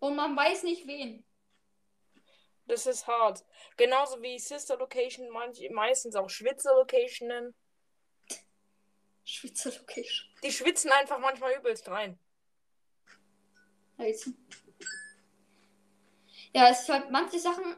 [0.00, 1.22] Und man weiß nicht wen.
[2.70, 3.44] Das ist hart.
[3.76, 7.54] Genauso wie Sister Location manch, meistens auch Schwitzer Location nennen.
[9.24, 10.28] Schweizer Location.
[10.44, 12.16] Die schwitzen einfach manchmal übelst rein.
[13.98, 14.36] Heißen.
[16.54, 17.76] Ja, es ist halt manche Sachen.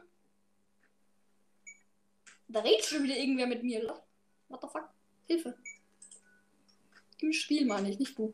[2.47, 3.99] Da redet schon wieder irgendwer mit mir.
[4.47, 4.89] What the fuck?
[5.25, 5.57] Hilfe.
[7.17, 8.31] Im Spiel meine ich, nicht du.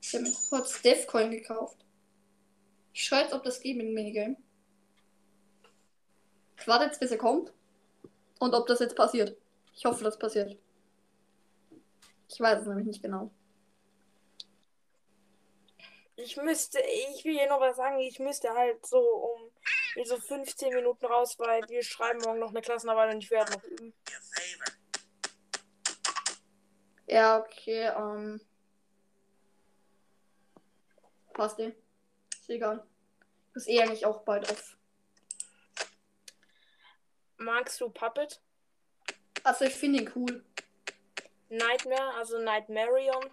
[0.00, 1.87] Ich habe mir kurz Devcoin gekauft.
[2.98, 4.36] Ich schaue jetzt, ob das geht mit dem Minigame.
[6.58, 7.52] Ich warte jetzt, bis er kommt.
[8.40, 9.38] Und ob das jetzt passiert.
[9.72, 10.58] Ich hoffe, das passiert.
[12.28, 13.30] Ich weiß es nämlich nicht genau.
[16.16, 20.74] Ich müsste, ich will hier noch was sagen, ich müsste halt so um so 15
[20.74, 23.94] Minuten raus, weil wir schreiben morgen noch eine Klassenarbeit und ich werde noch üben.
[27.06, 28.40] Ja, okay, ähm.
[31.32, 31.76] Passt eh.
[32.40, 32.87] Ist egal.
[33.58, 34.76] Muss eh eigentlich auch bald auf.
[37.38, 38.40] Magst du Puppet?
[39.42, 40.44] Also, ich finde ihn cool.
[41.48, 43.28] Nightmare, also Nightmarion.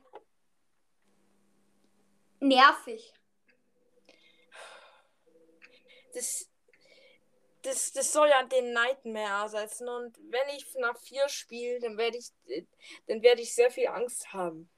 [2.39, 3.13] Nervig.
[6.15, 6.49] Das,
[7.61, 12.17] das, das soll ja den Nightmare ersetzen und wenn ich nach 4 spiele, dann werde
[12.17, 12.31] ich,
[13.05, 14.71] dann werde ich sehr viel Angst haben.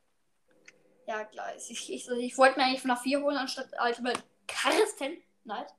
[1.06, 1.56] Ja, klar.
[1.56, 5.74] Ich, ich, ich, wollte mir eigentlich nach 4 holen, anstatt Ultimate Custom Night.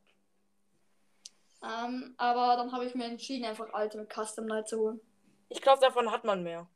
[1.62, 5.00] Ähm, aber dann habe ich mir entschieden, einfach Ultimate Custom Night zu holen.
[5.48, 6.68] Ich glaube, davon hat man mehr.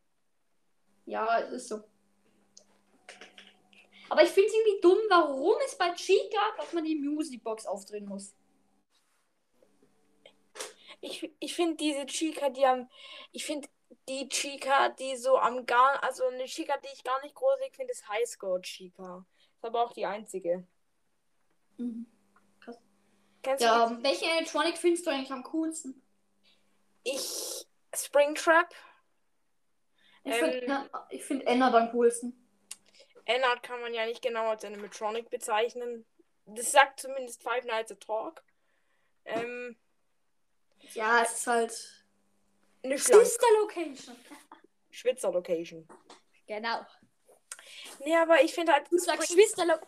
[1.07, 1.83] Ja, es ist so.
[4.09, 8.07] Aber ich finde es irgendwie dumm, warum es bei Chica, dass man die Musicbox aufdrehen
[8.07, 8.35] muss.
[11.01, 12.89] Ich, ich finde diese Chica, die am.
[13.33, 13.69] Ich finde
[14.09, 16.03] die Chica, die so am gar.
[16.03, 19.25] Also eine Chica, die ich gar nicht gruselig finde, ist Highscore Chica.
[19.57, 20.67] Ist aber auch die einzige.
[21.79, 22.07] Mhm.
[23.43, 26.01] Kennst Ja, du welche Electronic findest du eigentlich am coolsten?
[27.03, 27.67] Ich.
[27.95, 28.73] Springtrap.
[30.25, 30.39] Ich Ähm.
[30.39, 32.39] finde ich find Enna am coolsten.
[33.25, 36.05] Ennard kann man ja nicht genau als Animatronic bezeichnen.
[36.47, 38.43] Das sagt zumindest Five Nights at Talk.
[39.25, 39.77] Ähm,
[40.95, 42.05] Ja, es ist halt.
[42.83, 43.25] eine Schlange.
[43.25, 44.17] Sister Location.
[44.91, 45.89] Schwitzer Location.
[46.47, 46.85] Genau.
[48.01, 48.91] Nee, aber ich finde halt.
[48.91, 49.81] Du sagst Schwester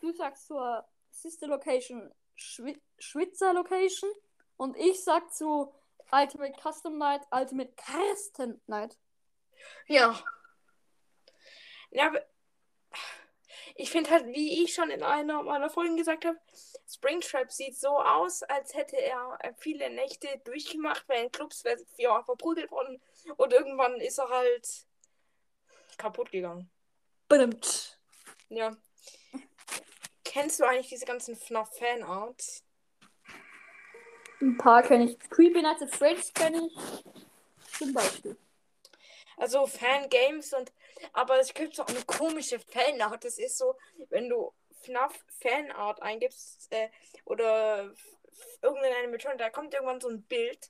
[0.00, 4.10] Du sagst zur Sister Location Schwi Schwitzer Location.
[4.56, 5.74] Und ich sag zu
[6.12, 8.96] Ultimate Custom Night Ultimate Custom Night.
[9.86, 10.18] Ja.
[11.90, 12.12] Ja,
[13.76, 16.38] ich finde halt, wie ich schon in einer meiner Folgen gesagt habe,
[16.88, 21.80] Springtrap sieht so aus, als hätte er äh, viele Nächte durchgemacht, weil in Clubs wäre
[21.96, 23.00] ja, verprügelt worden
[23.36, 24.86] und irgendwann ist er halt
[25.98, 26.70] kaputt gegangen.
[27.28, 27.98] Badumts.
[28.48, 28.76] Ja.
[30.34, 32.64] Kennst du eigentlich diese ganzen FNAF-Fanarts?
[34.40, 35.30] Ein paar kenne ich.
[35.30, 37.78] Creepy Nights at Freddy's kenne ich.
[37.78, 38.36] Zum Beispiel.
[39.36, 40.72] Also Fangames und
[41.12, 43.22] aber es gibt so eine komische Fanart.
[43.22, 43.76] Das ist so,
[44.08, 46.88] wenn du FNAF Fanart eingibst äh,
[47.26, 47.94] oder
[48.60, 50.68] irgendeine Animation, da kommt irgendwann so ein Bild.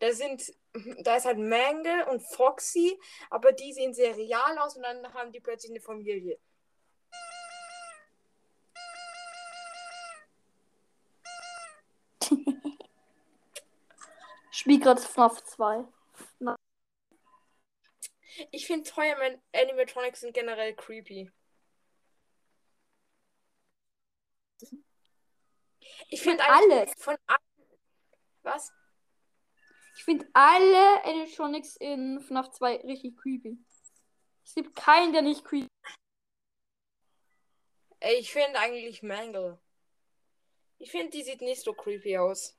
[0.00, 0.52] Da sind,
[1.04, 2.98] da ist halt Mangle und Foxy,
[3.30, 6.40] aber die sehen sehr real aus und dann haben die plötzlich eine Familie.
[14.66, 15.84] Ich spiel gerade FNAF 2.
[18.50, 21.30] Ich finde Feuerman Animatronics sind generell creepy.
[26.08, 26.92] Ich finde alles.
[26.98, 27.78] von allen.
[28.42, 28.72] Was?
[29.98, 33.56] Ich finde alle Animatronics in FNAF 2 richtig creepy.
[34.44, 35.68] Es gibt keinen, der nicht creepy
[38.00, 39.58] ich finde eigentlich Mangle.
[40.78, 42.55] Ich finde, die sieht nicht so creepy aus.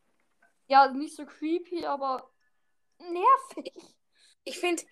[0.67, 2.29] Ja, nicht so creepy, aber
[2.99, 3.73] nervig.
[4.43, 4.83] Ich finde,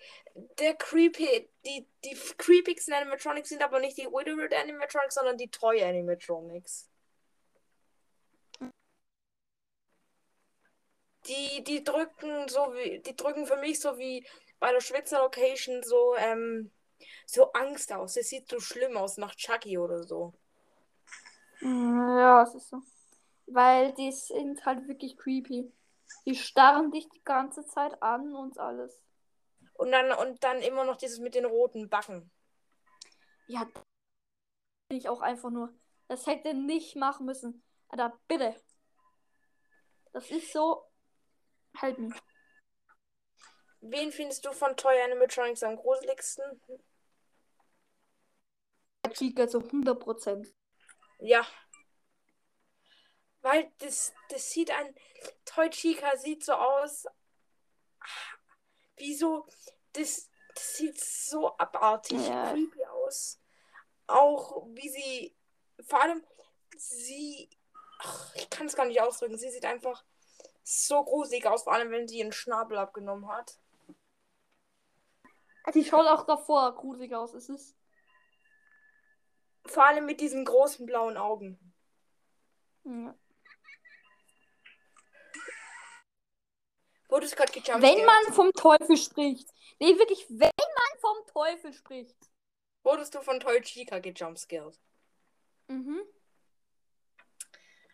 [0.59, 5.81] der creepy, die, die creepigsten Animatronics sind aber nicht die Widowed Animatronics, sondern die Toy
[5.81, 6.89] Animatronics.
[11.27, 14.27] Die, die drücken so wie, die drücken für mich so wie
[14.59, 16.71] bei der Schwitzer Location so, ähm,
[17.25, 18.15] so Angst aus.
[18.17, 20.33] Es sieht so schlimm aus nach Chucky oder so.
[21.61, 22.81] Ja, es ist so.
[23.47, 25.71] Weil die sind halt wirklich creepy.
[26.25, 29.01] Die starren dich die ganze Zeit an und alles.
[29.73, 32.31] Und dann, und dann immer noch dieses mit den roten Backen.
[33.47, 33.65] Ja,
[34.87, 35.73] bin ich auch einfach nur.
[36.07, 37.63] Das hätte nicht machen müssen.
[37.89, 38.55] Alter, bitte.
[40.13, 40.85] Das ist so.
[41.77, 42.13] Halt mich.
[43.81, 46.61] Wen findest du von Toy Animatronics am gruseligsten?
[49.13, 50.51] Chica zu 100%.
[51.19, 51.45] Ja.
[53.45, 54.95] Weil das, das sieht ein.
[55.45, 57.05] Toy Chica sieht so aus.
[58.97, 59.45] Wie so.
[59.93, 62.49] Das, das sieht so abartig Ja.
[62.51, 63.39] creepy aus.
[64.07, 65.35] Auch wie sie.
[65.87, 66.25] Vor allem,
[66.75, 67.47] sie.
[67.99, 69.37] Ach, ich kann es gar nicht ausdrücken.
[69.37, 70.03] Sie sieht einfach
[70.63, 73.59] so gruselig aus, vor allem wenn sie ihren Schnabel abgenommen hat.
[75.75, 77.35] Die schaut auch davor gruselig aus.
[77.35, 77.75] Es ist.
[79.67, 81.59] Vor allem mit diesen großen blauen Augen.
[82.85, 83.15] Ja.
[87.15, 87.81] Wurde es gerade gejumpt?
[87.81, 89.47] Wenn man vom Teufel spricht.
[89.79, 92.17] Nee, wirklich, wenn man vom Teufel spricht.
[92.83, 94.77] Wurdest du von Toy Chica gejumpscared?
[95.67, 96.01] Mhm.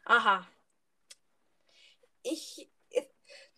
[0.06, 0.48] Aha.
[2.24, 2.68] Ich.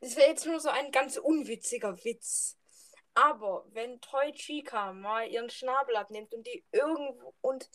[0.02, 2.58] Das wäre jetzt nur so ein ganz unwitziger Witz.
[3.14, 7.70] Aber wenn Toy Chica mal ihren Schnabel abnimmt und die irgendwo und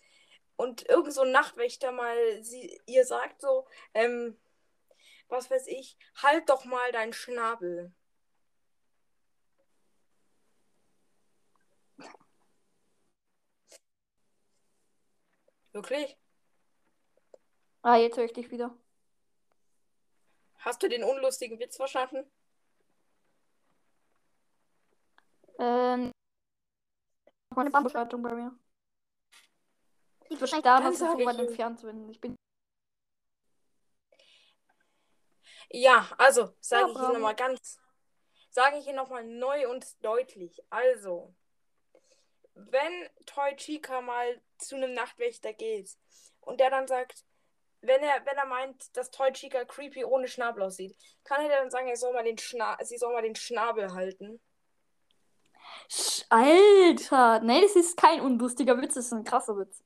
[0.57, 4.39] und irgend so ein Nachtwächter mal sie ihr sagt so, ähm,
[5.29, 7.93] was weiß ich, halt doch mal deinen Schnabel.
[15.73, 16.17] Wirklich?
[17.83, 18.77] Ah, jetzt höre ich dich wieder.
[20.59, 22.29] Hast du den unlustigen Witz verstanden?
[25.59, 26.11] Ähm.
[27.55, 28.57] Meine Bandbeschaltung bei mir.
[30.29, 32.09] Liegt wahrscheinlich daran, Dann dass ich so weit ich- entfernt bin.
[32.11, 32.37] Ich bin.
[35.71, 37.79] Ja, also sage Ja, ich Ihnen nochmal ganz,
[38.51, 40.63] sage ich Ihnen nochmal neu und deutlich.
[40.71, 41.35] Also,
[42.55, 45.97] wenn Toy Chica mal zu einem Nachtwächter geht
[46.41, 47.25] und der dann sagt,
[47.81, 51.71] wenn er, wenn er meint, dass Toy Chica creepy ohne Schnabel aussieht, kann er dann
[51.71, 54.41] sagen, er soll mal den Schna sie soll mal den Schnabel halten.
[56.31, 57.41] Alter!
[57.41, 59.83] Nee, das ist kein unlustiger Witz, das ist ein krasser Witz.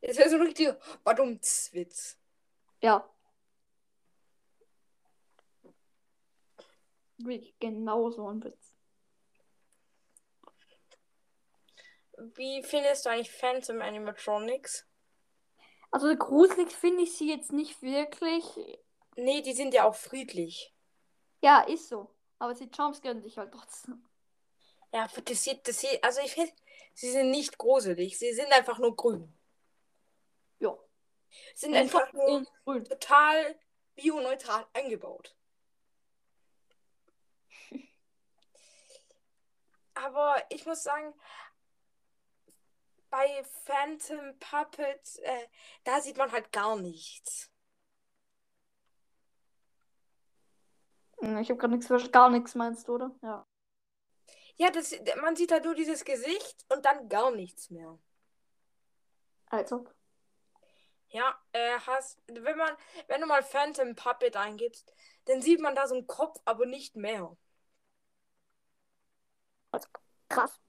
[0.00, 2.16] Das wäre so ein richtiger Badumts-Witz.
[2.80, 3.08] Ja.
[7.18, 8.74] Wirklich genau so ein Witz.
[12.34, 14.86] Wie findest du eigentlich Phantom Animatronics?
[15.90, 18.44] Also gruselig finde ich sie jetzt nicht wirklich.
[19.16, 20.74] Nee, die sind ja auch friedlich.
[21.42, 22.14] Ja, ist so.
[22.38, 24.04] Aber sie jumpscaren dich halt trotzdem.
[24.92, 26.52] Ja, das sieht, das sieht, also ich finde,
[26.94, 29.32] sie sind nicht gruselig, sie sind einfach nur grün.
[30.60, 30.76] Ja.
[31.54, 32.84] Sind einfach nur in grün.
[32.84, 33.58] total
[33.94, 35.36] bioneutral eingebaut.
[40.04, 41.12] Aber ich muss sagen,
[43.10, 45.46] bei Phantom Puppet, äh,
[45.84, 47.50] da sieht man halt gar nichts.
[51.20, 52.12] Ich habe gerade nichts verstanden.
[52.12, 53.10] Gar nichts meinst du, oder?
[53.22, 53.46] Ja.
[54.56, 57.98] Ja, das, man sieht halt nur dieses Gesicht und dann gar nichts mehr.
[59.46, 59.84] Also.
[61.08, 62.76] Ja, äh, hast, wenn man,
[63.06, 64.92] wenn du mal Phantom Puppet eingibst,
[65.24, 67.36] dann sieht man da so einen Kopf, aber nicht mehr.
[70.28, 70.60] Krass.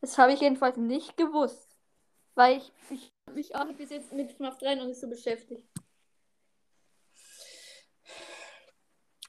[0.00, 1.76] Das habe ich jedenfalls nicht gewusst.
[2.34, 5.68] Weil ich, ich mich auch bis jetzt mit FNAF 3 noch nicht so beschäftigt.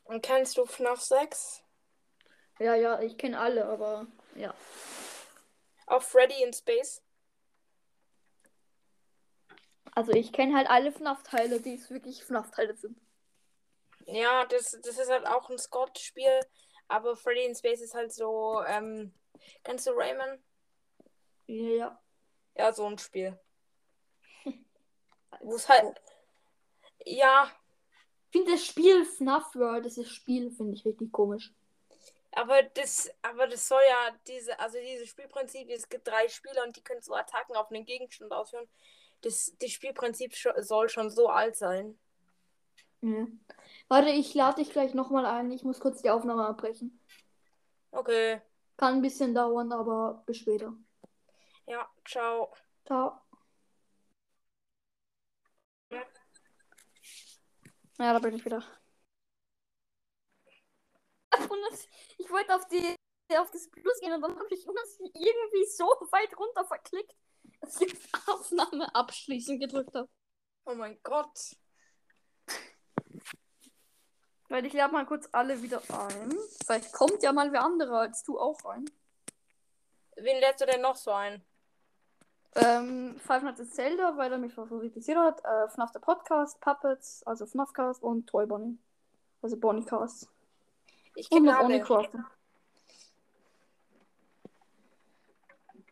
[0.03, 1.63] Und kennst du FNAF 6?
[2.59, 4.53] Ja, ja, ich kenne alle, aber ja.
[5.87, 7.01] Auch Freddy in Space?
[9.93, 12.97] Also ich kenne halt alle FNAF-Teile, die es wirklich FNAF-Teile sind.
[14.05, 16.39] Ja, das, das ist halt auch ein Scott-Spiel,
[16.91, 19.13] aber Freddy in Space ist halt so, ähm,
[19.63, 20.43] kennst du Rayman?
[21.47, 22.01] Ja, ja.
[22.57, 23.39] Ja, so ein Spiel.
[25.41, 26.01] Wo es halt,
[27.05, 27.51] ja,
[28.25, 31.53] Ich finde das Spiel FNAF World, das ist Spiel, finde ich richtig komisch.
[32.31, 36.75] aber das, aber das soll ja diese, also dieses Spielprinzip, es gibt drei Spieler und
[36.75, 38.67] die können so Attacken auf einen Gegenstand ausführen.
[39.21, 41.97] Das, das Spielprinzip soll schon so alt sein.
[43.01, 43.27] Ja.
[43.91, 45.51] Warte, ich lade dich gleich nochmal ein.
[45.51, 46.97] Ich muss kurz die Aufnahme abbrechen.
[47.91, 48.41] Okay,
[48.77, 50.73] Kann ein bisschen dauern, aber bis später.
[51.67, 52.53] ja, ciao.
[52.85, 53.19] Ciao.
[57.99, 58.63] Ja, da bin ich wieder.
[62.17, 62.95] Ich wollte auf die
[63.37, 67.13] auf das Plus gehen und dann habe ich irgendwie so weit runter verklickt,
[67.59, 67.93] dass ich
[68.25, 70.07] Aufnahme abschließen gedrückt habe.
[70.63, 71.57] Oh mein Gott.
[74.51, 76.37] Weil ich lade mal kurz alle wieder ein.
[76.65, 78.83] Vielleicht kommt ja mal wer anderer als du auch rein.
[80.17, 81.41] Wen lädst du denn noch so ein?
[82.55, 85.41] Ähm, Five Nights at Zelda, weil er mich favorisiert hat.
[85.45, 88.77] Äh, FNAF der Podcast, Puppets, also FNAFcast und Toy Bonnie.
[89.41, 90.27] Also Bonniecast.
[91.15, 91.61] Ich kenne noch.
[91.61, 92.09] Onlycraft.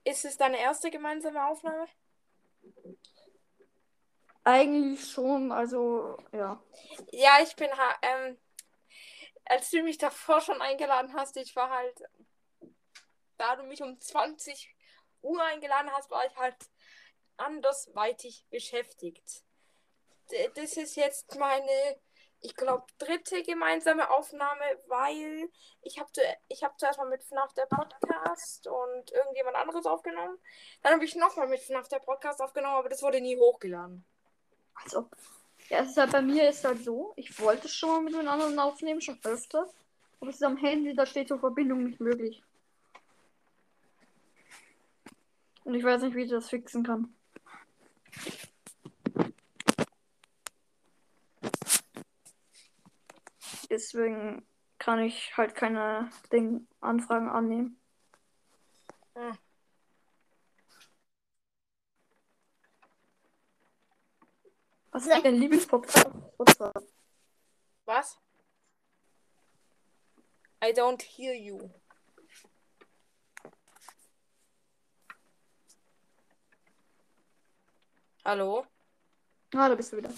[0.04, 1.86] Ist es deine erste gemeinsame Aufnahme?
[4.44, 6.62] Eigentlich schon, also ja.
[7.12, 8.38] Ja, ich bin ha ähm,
[9.50, 12.04] als du mich davor schon eingeladen hast, ich war halt,
[13.38, 14.76] da du mich um 20
[15.22, 16.56] Uhr eingeladen hast, war ich halt
[17.38, 19.44] andersweitig beschäftigt.
[20.32, 22.00] D- Das ist jetzt meine,
[22.42, 25.50] ich glaube, dritte gemeinsame Aufnahme, weil
[25.82, 26.10] ich habe
[26.48, 30.38] ich hab zuerst mal mit FNAF der Podcast und irgendjemand anderes aufgenommen.
[30.84, 34.06] Dann habe ich nochmal mit FNAF der Podcast aufgenommen, aber das wurde nie hochgeladen.
[34.76, 35.10] Also,
[35.70, 38.28] ja, es ist halt bei mir ist halt so, ich wollte schon mal mit den
[38.28, 39.70] anderen aufnehmen, schon öfter.
[40.20, 42.44] Aber es ist am Handy, da steht zur Verbindung nicht möglich.
[45.64, 47.14] Und ich weiß nicht, wie ich das fixen kann.
[53.70, 54.44] Deswegen
[54.80, 57.80] kann ich halt keine Ding Anfragen annehmen.
[59.16, 59.38] Hm.
[64.92, 66.08] Was ist dein Lieblingspodcast?
[67.86, 68.18] Was?
[70.64, 71.70] I don't hear you.
[78.26, 78.66] Hallo?
[79.54, 80.12] Ah, da bist du wieder.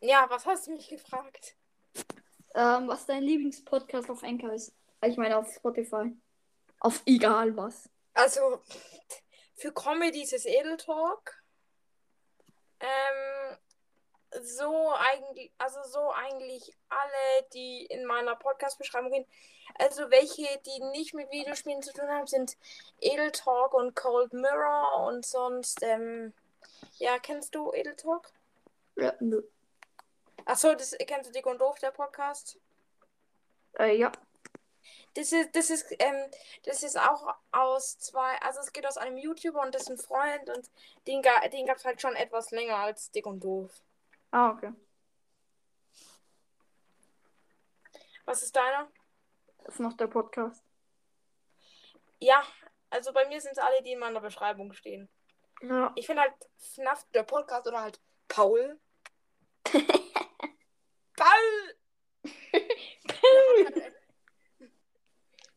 [0.00, 1.56] Ja, was hast du mich gefragt?
[2.54, 4.74] Ähm, was dein Lieblingspodcast auf Anchor ist?
[5.04, 6.16] Ich meine auf Spotify.
[6.80, 7.88] Auf egal was.
[8.14, 8.60] Also,
[9.54, 11.39] für Comedy ist es Edel Talk.
[12.80, 13.56] Ähm,
[14.42, 19.26] so eigentlich, also so eigentlich alle, die in meiner Podcast-Beschreibung gehen.
[19.78, 22.56] Also welche, die nicht mit Videospielen zu tun haben, sind
[23.00, 26.32] Edel Talk und Cold Mirror und sonst, ähm,
[26.98, 28.30] ja, kennst du Edel Talk?
[28.96, 29.42] Ja, nö.
[30.44, 32.58] Achso, das kennst du Dick und Doof, der Podcast?
[33.78, 34.10] Äh, ja.
[35.14, 36.30] Das ist, das ist, ähm,
[36.64, 40.70] das ist auch aus zwei, also es geht aus einem YouTuber und dessen Freund und
[41.06, 43.82] den, ga, den gab es halt schon etwas länger als Dick und Doof.
[44.30, 44.72] Ah, okay.
[48.24, 48.88] Was ist deiner?
[49.64, 50.62] Das ist noch der Podcast.
[52.20, 52.44] Ja,
[52.90, 55.08] also bei mir sind es alle, die in meiner Beschreibung stehen.
[55.62, 55.92] Ja.
[55.96, 58.78] Ich finde halt FNAF, der Podcast oder halt Paul.
[61.16, 61.74] Paul!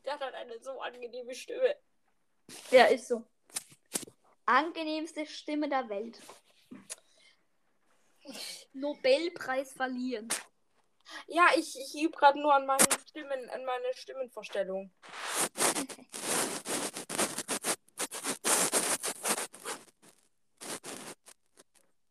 [0.06, 1.76] Der hat halt eine so angenehme Stimme.
[2.72, 3.24] Ja, ist so.
[4.46, 6.20] Angenehmste Stimme der Welt.
[8.74, 10.28] Nobelpreis verliehen.
[11.28, 14.92] Ja, ich, ich übe gerade nur an meinen Stimmen, an meine Stimmenvorstellung.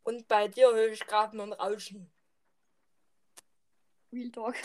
[0.04, 2.12] Und bei dir höre ich gerade nur ein Rauschen.
[4.12, 4.56] Real Talk.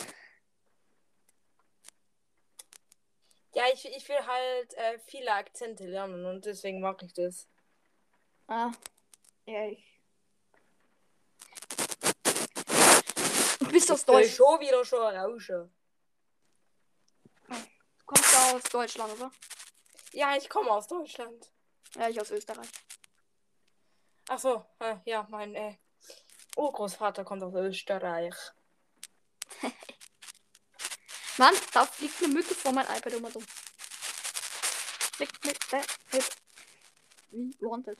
[3.58, 7.46] Ja, ich, ich will halt äh, viele Akzente lernen und deswegen mache ich das.
[8.48, 8.72] Ah.
[9.46, 9.84] Ja, ich.
[13.60, 14.34] Du bist aus Deutsch.
[14.34, 15.72] schon wieder schon rauschen.
[17.48, 19.30] Du kommst ja aus Deutschland, oder?
[20.12, 21.50] Ja, ich komme aus Deutschland.
[21.94, 22.68] Ja, ich aus Österreich.
[24.28, 25.76] Ach so, äh, ja, mein äh,
[26.56, 28.34] Urgroßvater kommt aus Österreich.
[31.38, 33.40] Mann, da fliegt eine Mücke vor mein iPad immer so.
[35.18, 36.24] Fliegt mit der Hip.
[37.32, 37.98] Wie wanted.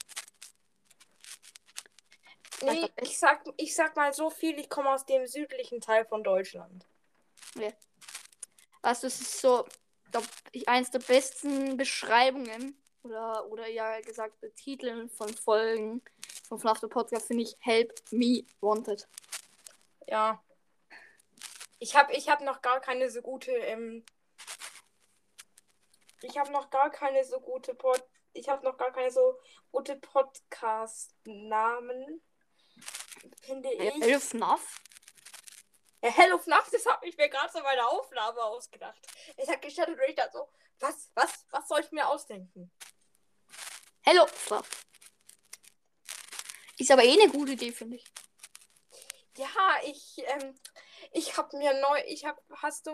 [2.62, 6.22] Nee, ich sag, ich sag mal so viel, ich komme aus dem südlichen Teil von
[6.22, 6.86] Deutschland.
[8.82, 9.66] Also es ist so
[10.66, 16.00] eins der besten Beschreibungen oder oder ja gesagt Titeln von Folgen
[16.48, 19.08] von FNAF the Podcast finde ich Help Me Wanted.
[20.06, 20.40] Ja.
[21.80, 24.04] Ich habe ich hab noch gar keine so gute, ähm,
[26.22, 28.00] ich habe noch gar keine so gute Pod,
[28.32, 29.40] ich habe noch gar keine so
[29.70, 32.22] gute Podcast-Namen,
[33.42, 33.80] finde ich.
[34.02, 34.80] Help FNAF?
[36.02, 39.00] Ja, Hello FNAF, das habe ich mir gerade so bei der Aufnahme ausgedacht.
[39.36, 40.48] Ich habe gestartet und ich dachte so,
[40.80, 42.70] was, was, was soll ich mir ausdenken?
[44.02, 44.86] Hello FNAF.
[46.78, 48.04] Ist aber eh eine gute Idee, finde ich.
[49.36, 49.48] Ja,
[49.84, 50.54] ich, ähm,
[51.12, 52.92] ich habe mir neu, ich habe, hast du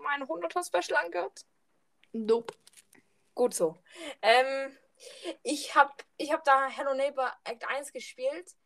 [0.00, 1.44] mein 100er Special angehört?
[2.24, 2.54] Nope.
[3.34, 3.76] Gut so.
[4.22, 4.76] Ähm,
[5.42, 8.56] ich habe ich hab da Hello Neighbor Act 1 gespielt.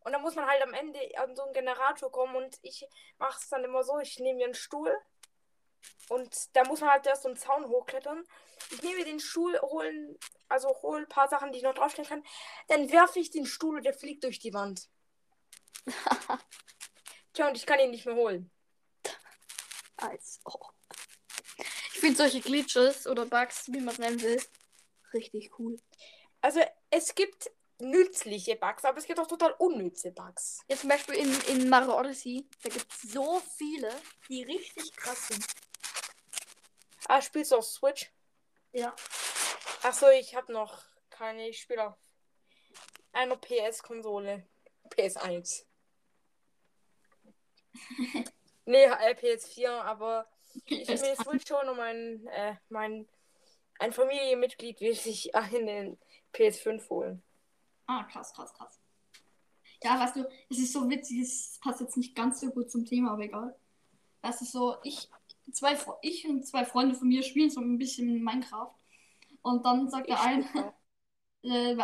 [0.00, 2.36] Und da muss man halt am Ende an so einen Generator kommen.
[2.36, 2.86] Und ich
[3.18, 4.94] mache es dann immer so: ich nehme mir einen Stuhl,
[6.08, 8.24] Und da muss man halt erst so einen Zaun hochklettern.
[8.70, 12.24] Ich nehme den Stuhl, holen, also hol ein paar Sachen, die ich noch draufstellen kann.
[12.68, 14.88] Dann werfe ich den Stuhl und der fliegt durch die Wand.
[17.32, 18.50] Tja, und ich kann ihn nicht mehr holen.
[19.96, 20.74] Als ob.
[21.94, 24.42] Ich finde solche Glitches oder Bugs, wie man es nennen will,
[25.12, 25.76] richtig cool.
[26.40, 30.58] Also es gibt nützliche Bugs, aber es gibt auch total unnütze Bugs.
[30.66, 33.94] Jetzt zum Beispiel in, in Mario Odyssey, da gibt es so viele,
[34.28, 35.46] die richtig krass sind.
[37.06, 38.12] Ah, spielst du auf Switch?
[38.72, 38.92] Ja.
[39.84, 41.48] Achso, ich habe noch keine.
[41.48, 41.94] Ich spiele auf
[43.12, 44.48] einer PS-Konsole.
[44.90, 45.64] PS1.
[48.64, 50.28] nee, äh, PS4, aber
[50.66, 53.06] ich will mir Switch schon und mein, äh, mein
[53.78, 55.98] ein Familienmitglied will sich einen
[56.32, 57.22] PS5 holen.
[57.86, 58.80] Ah, krass, krass, krass.
[59.82, 62.86] Ja, weißt du, es ist so witzig, es passt jetzt nicht ganz so gut zum
[62.86, 63.54] Thema, aber egal.
[64.22, 65.10] Das ist so, ich,
[65.52, 68.74] zwei, ich und zwei Freunde von mir spielen so ein bisschen Minecraft.
[69.42, 70.44] Und dann sagt der eine,
[71.42, 71.76] äh,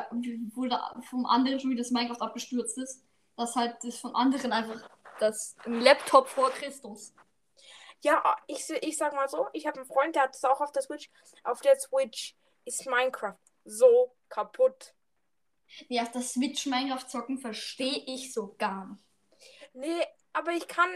[0.54, 3.04] wo da vom anderen schon wieder das Minecraft abgestürzt ist,
[3.36, 7.12] dass halt das von anderen einfach das im Laptop vor Christus.
[8.02, 10.72] Ja, ich, ich sag mal so, ich habe einen Freund, der hat es auch auf
[10.72, 11.10] der Switch.
[11.44, 12.34] Auf der Switch
[12.64, 14.94] ist Minecraft so kaputt.
[15.88, 19.04] Ja, auf der Switch Minecraft zocken verstehe ich so gar nicht.
[19.72, 20.90] Nee, aber ich kann,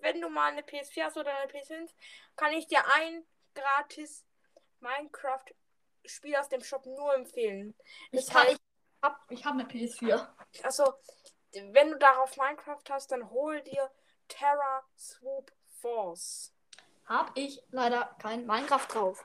[0.00, 1.90] wenn du mal eine PS4 hast oder eine PS5,
[2.36, 3.24] kann ich dir ein
[3.54, 4.24] gratis
[4.80, 7.74] Minecraft-Spiel aus dem Shop nur empfehlen.
[8.12, 8.58] Ich, kann, ich
[9.02, 10.28] hab, ich hab eine PS4.
[10.62, 10.92] Also,
[11.52, 13.90] wenn du darauf Minecraft hast, dann hol dir
[14.28, 16.52] Terra Swoop Force.
[17.06, 19.24] Hab ich leider kein Minecraft drauf.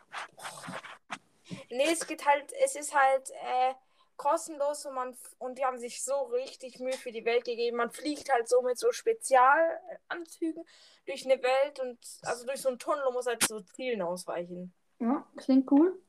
[1.70, 3.74] Nee, es geht halt, es ist halt äh,
[4.18, 7.78] kostenlos und man und die haben sich so richtig Mühe für die Welt gegeben.
[7.78, 10.64] Man fliegt halt so mit so Spezialanzügen
[11.08, 14.74] durch eine Welt und also durch so einen Tunnel und muss halt so Zielen ausweichen.
[15.00, 16.00] Ja, klingt cool.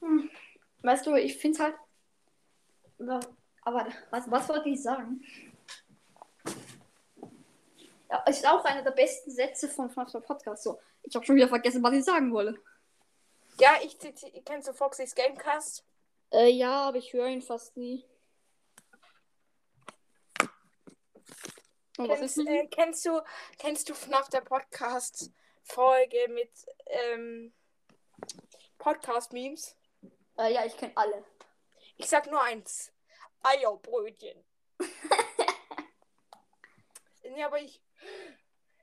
[0.00, 0.28] Hm.
[0.82, 1.74] Weißt du, ich finde halt.
[2.98, 3.20] Ja,
[3.62, 5.22] Aber was, was wollte ich sagen?
[8.10, 10.64] Ja, ist auch einer der besten Sätze von FNAF der Podcast.
[10.64, 12.60] So, ich habe schon wieder vergessen, was ich sagen wollte.
[13.58, 13.98] Ja, ich
[14.44, 15.84] kennst du Foxys Gamecast?
[16.32, 18.04] Äh, ja, aber ich höre ihn fast nie.
[21.98, 23.20] Ist Kennst, äh, kennst du
[23.58, 25.30] kennst du FNAF der Podcast
[25.62, 26.50] Folge mit
[26.86, 27.52] ähm,
[28.78, 29.76] Podcast Memes?
[30.38, 31.24] Äh, ja, ich kenne alle.
[31.96, 32.90] Ich sag nur eins.
[33.42, 34.42] Eierbrötchen.
[37.30, 37.80] nee, aber ich.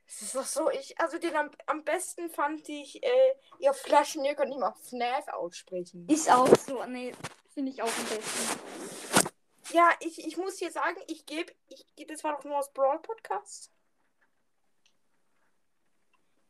[0.07, 0.99] Es ist doch so, ich.
[0.99, 5.27] Also den am, am besten fand ich, äh, ihr Flaschen, ihr könnt nicht mal FNAF
[5.29, 6.07] aussprechen.
[6.07, 6.83] Ist auch so.
[6.85, 7.13] Nee,
[7.53, 8.59] finde ich auch am besten.
[9.73, 11.53] Ja, ich, ich muss hier sagen, ich gebe.
[11.67, 13.71] Ich, das war doch nur aus Brawl Podcast.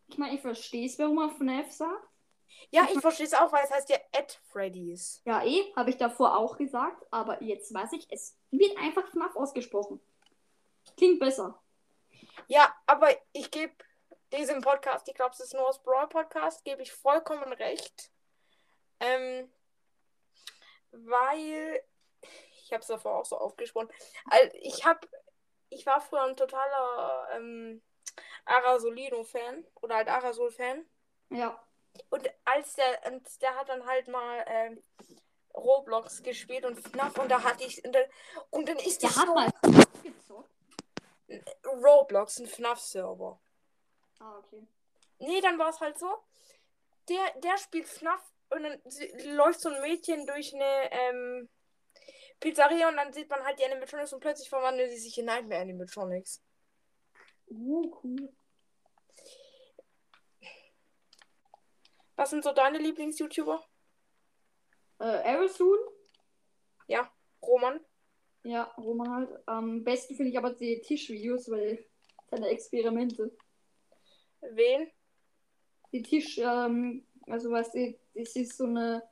[0.10, 2.08] Ich meine, ich verstehe es, warum man FNAF sagt.
[2.70, 5.22] Ja, ich verstehe es auch, weil es heißt ja Ed Freddy's.
[5.26, 9.36] Ja, eh, habe ich davor auch gesagt, aber jetzt weiß ich, es wird einfach FNAF
[9.36, 10.00] ausgesprochen.
[10.96, 11.62] Klingt besser.
[12.48, 13.74] Ja, aber ich gebe
[14.32, 18.12] diesem Podcast, ich glaube, es ist nur aus Brawl Podcast, gebe ich vollkommen recht.
[19.00, 19.52] Ähm,
[20.92, 21.84] weil
[22.64, 23.90] ich habe es davor auch so aufgesprochen.
[24.30, 25.08] Also ich habe,
[25.70, 27.82] ich war früher ein totaler ähm,
[28.46, 30.86] Arasolino-Fan oder halt Arasol-Fan.
[31.30, 31.62] Ja.
[32.10, 34.84] Und als der, und der hat dann halt mal ähm,
[35.54, 38.06] Roblox gespielt und FNAF und da hatte ich, und dann,
[38.52, 39.52] und dann ist Der das hat so mal
[40.04, 40.57] gezockt.
[41.66, 43.40] Roblox, ein FNAF-Server.
[44.20, 44.68] Ah, okay.
[45.20, 46.10] Nee, dann war es halt so.
[47.10, 48.82] Der, der spielt FNAF und dann
[49.36, 51.50] läuft so ein Mädchen durch eine ähm,
[52.40, 55.62] Pizzeria und dann sieht man halt die Animatronics und plötzlich verwandeln sie sich in Nightmare
[55.62, 56.42] Animatronics.
[57.48, 58.34] Uh, cool.
[62.16, 63.64] Was sind so deine Lieblings-YouTuber?
[65.00, 65.78] Äh, Aerosoon?
[66.88, 67.12] Ja,
[67.42, 67.80] Roman.
[68.48, 69.30] Ja, Roman halt.
[69.46, 71.84] Am besten finde ich aber die Tischvideos, weil
[72.32, 73.36] seine Experimente.
[74.40, 74.90] Wen?
[75.92, 79.04] Die Tisch, ähm, also weißt du, das ist so eine,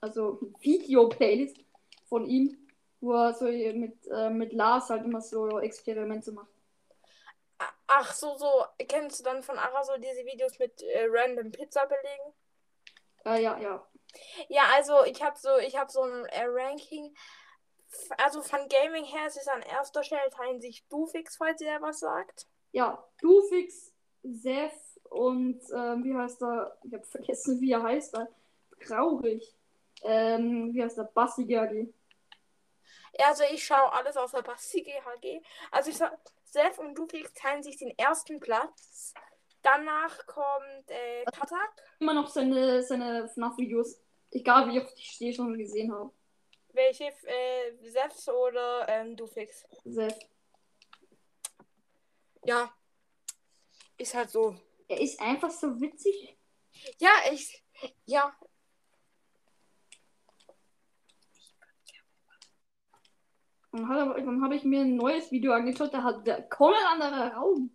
[0.00, 1.58] also Video-Playlist
[2.08, 2.56] von ihm,
[3.02, 6.48] wo er so mit, äh, mit Lars halt immer so Experimente macht.
[7.86, 8.64] Ach so, so.
[8.88, 12.32] Kennst du dann von Ara so diese Videos mit äh, random Pizza belegen?
[13.26, 13.86] Äh, ja, ja.
[14.48, 17.14] Ja, also ich habe so, ich habe so ein äh, Ranking.
[18.18, 22.00] Also von Gaming her ist es an erster Stelle teilen sich Dufix, falls ihr was
[22.00, 22.46] sagt.
[22.72, 23.92] Ja, Dufix,
[24.22, 24.72] Seth
[25.10, 26.76] und ähm, wie heißt er?
[26.82, 28.14] Ich habe vergessen, wie er heißt.
[28.14, 28.28] Er.
[28.80, 29.54] Traurig.
[30.02, 31.04] Ähm, wie heißt der?
[31.04, 31.46] Basti.
[31.48, 35.40] Ja, also ich schaue alles außer Basti GHG.
[35.70, 39.14] Also ich sag, Seth und Dupix teilen sich den ersten Platz.
[39.62, 41.82] Danach kommt äh, Katak.
[42.00, 44.00] Immer noch seine, seine FNAF-Videos.
[44.30, 46.10] Egal wie oft ich die schon gesehen habe.
[46.74, 47.04] Welche?
[47.04, 49.64] Äh, Seth oder ähm, Dupix?
[49.84, 50.28] Seth.
[52.44, 52.74] Ja.
[53.96, 54.56] Ist halt so.
[54.88, 56.36] Er ist einfach so witzig.
[56.98, 57.62] Ja, ich.
[58.06, 58.36] Ja.
[63.70, 67.70] Dann, habe ich mir ein neues Video angeschaut, da hat der komplett anderer Raum.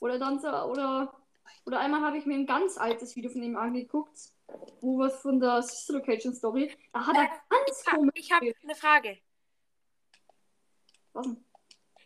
[0.00, 1.12] Oder dann so, oder,
[1.66, 4.32] oder einmal habe ich mir ein ganz altes Video von ihm angeguckt,
[4.80, 6.76] wo was von der Sister Location Story.
[6.92, 8.12] Da hat er ganz komisch.
[8.14, 9.18] Ich habe eine Frage.
[11.12, 11.44] Was denn?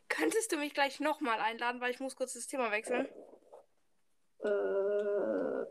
[0.08, 3.08] Könntest du mich gleich nochmal einladen, weil ich muss kurz das Thema wechseln?
[4.40, 4.48] Äh,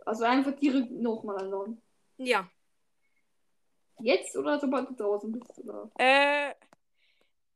[0.05, 1.81] also einfach direkt nochmal einladen.
[2.17, 2.49] Ja.
[3.99, 5.57] Jetzt oder sobald du draußen bist?
[5.59, 5.89] Oder?
[5.97, 6.53] Äh,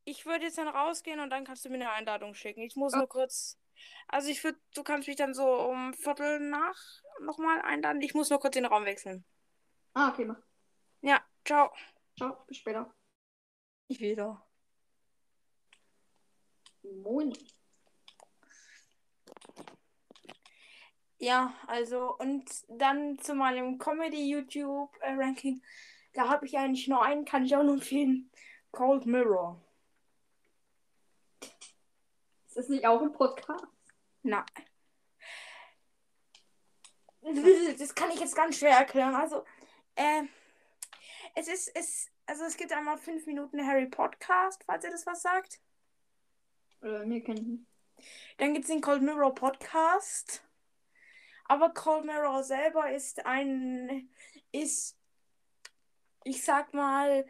[0.05, 2.61] ich würde jetzt dann rausgehen und dann kannst du mir eine Einladung schicken.
[2.61, 2.99] Ich muss Ja.
[2.99, 3.57] nur kurz.
[4.07, 6.77] Also ich würde, du kannst mich dann so um Viertel nach
[7.21, 8.01] nochmal einladen.
[8.01, 9.23] Ich muss nur kurz den Raum wechseln.
[9.93, 10.41] Ah, okay, mach.
[11.01, 11.71] Ja, ciao.
[12.17, 12.93] Ciao, bis später.
[13.87, 14.45] Ich wieder.
[16.83, 17.33] Moin.
[21.17, 25.61] Ja, also und dann zu meinem Comedy-YouTube-Ranking.
[26.13, 28.31] Da habe ich eigentlich nur einen, kann ich auch nur empfehlen.
[28.71, 29.61] Cold Mirror.
[32.59, 33.63] Ist das nicht auch ein Podcast?
[34.21, 34.45] Na.
[37.21, 39.15] Das kann ich jetzt ganz schwer erklären.
[39.15, 39.45] Also,
[39.95, 40.23] äh,
[41.35, 45.21] es ist, es, also es gibt einmal 5 Minuten Harry Podcast, falls ihr das was
[45.21, 45.61] sagt.
[46.81, 47.65] Äh, mir kennt nicht.
[48.39, 50.43] Dann gibt es den Cold Mirror Podcast.
[51.45, 54.09] Aber Cold Mirror selber ist ein,
[54.51, 54.97] ist,
[56.25, 57.25] ich sag mal,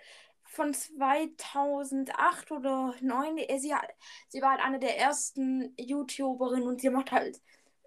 [0.49, 3.37] von 2008 oder 2009.
[3.37, 3.89] äh, Sie, hat-
[4.27, 7.41] sie war halt eine der ersten YouTuberinnen und sie macht halt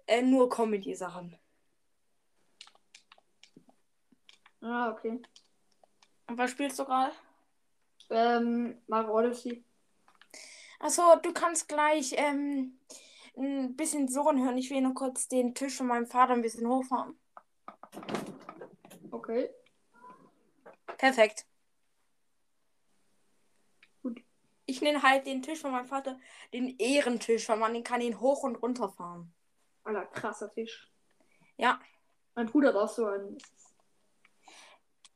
[0.07, 1.37] äh, nur Comedy-Sachen.
[4.61, 5.21] Ah, okay.
[6.27, 7.11] Und was spielst du gerade?
[8.09, 9.63] Ähm, Mario Odyssey.
[10.79, 12.79] Achso, du kannst gleich ähm,
[13.37, 14.57] ein bisschen Surren hören.
[14.57, 17.17] Ich will nur kurz den Tisch von meinem Vater ein bisschen hochfahren.
[19.11, 19.49] Okay.
[20.97, 21.45] Perfekt.
[24.01, 24.21] Gut.
[24.73, 26.19] Ich nenne halt den Tisch von meinem Vater
[26.51, 29.31] den Ehrentisch, weil man den kann ihn hoch und runter fahren.
[29.83, 30.91] Alter, krasser Tisch.
[31.57, 31.79] Ja.
[32.33, 33.37] Mein Bruder hat auch so einen.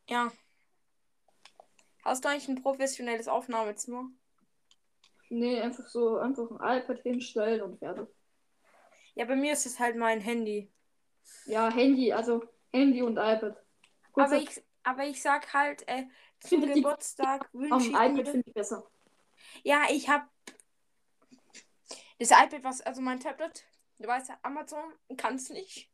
[0.08, 0.32] Ja.
[2.04, 4.12] Hast du eigentlich ein professionelles Aufnahmezimmer?
[5.30, 8.08] Nee, einfach so, einfach ein iPad hinstellen und fertig.
[9.16, 10.72] Ja, bei mir ist es halt mein Handy.
[11.46, 13.58] Ja, Handy, also Handy und iPad.
[14.12, 16.04] Kurz Aber ich, aber ich sag halt, äh,
[16.42, 18.26] zum Geburtstag am wünsche ich iPad mir.
[18.28, 18.88] finde ich besser.
[19.64, 20.30] Ja, ich hab
[22.20, 23.66] das iPad, was, also mein Tablet,
[24.00, 25.90] du weißt ja, Amazon kann's nicht.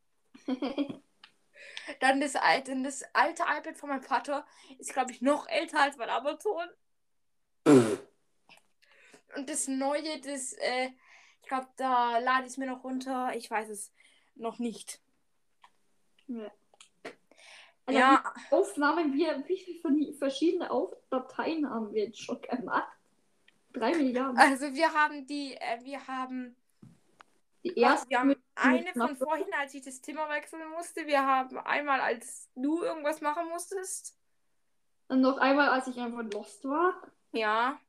[2.00, 4.46] Dann das alte, das alte iPad von meinem Vater
[4.80, 6.68] ist, glaube ich, noch älter als mein Amazon.
[9.36, 10.90] Und das neue, das, äh,
[11.42, 13.36] ich glaube, da lade ich es mir noch runter.
[13.36, 13.92] Ich weiß es
[14.36, 15.02] noch nicht.
[16.28, 16.52] Ja.
[17.90, 20.70] Ja, wie Aufnahmen, wir, wie viele verschiedene
[21.10, 22.88] Dateien haben wir jetzt schon gemacht?
[23.74, 24.38] Drei Milliarden.
[24.38, 26.56] also wir haben die, äh, wir haben,
[27.64, 31.08] Die erste wir haben eine von vorhin, als ich das Thema wechseln musste.
[31.08, 34.18] Wir haben einmal, als du irgendwas machen musstest.
[35.08, 36.94] Dann noch einmal, als ich einfach lost war.
[37.32, 37.80] Ja.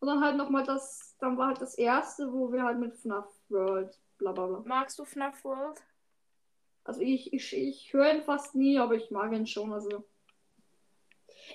[0.00, 3.28] Und dann halt nochmal das, dann war halt das erste, wo wir halt mit FNAF
[3.48, 4.62] World, bla bla bla.
[4.64, 5.82] Magst du FNAF World?
[6.84, 9.72] Also ich, ich, ich höre ihn fast nie, aber ich mag ihn schon.
[9.72, 10.04] Also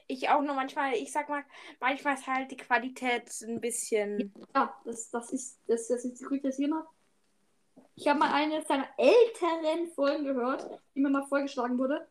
[0.07, 1.43] Ich auch nur manchmal, ich sag mal,
[1.79, 4.33] manchmal ist halt die Qualität ein bisschen.
[4.53, 6.87] ja, das, das ist, das, das ist kritisieren hat.
[7.95, 12.07] Ich habe mal eine seiner älteren Folgen gehört, die mir mal vorgeschlagen wurde.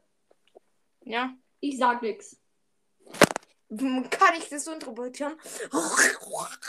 [1.05, 1.35] Ja.
[1.61, 2.41] Ich sag nix.
[3.69, 5.39] Kann ich das so interpretieren?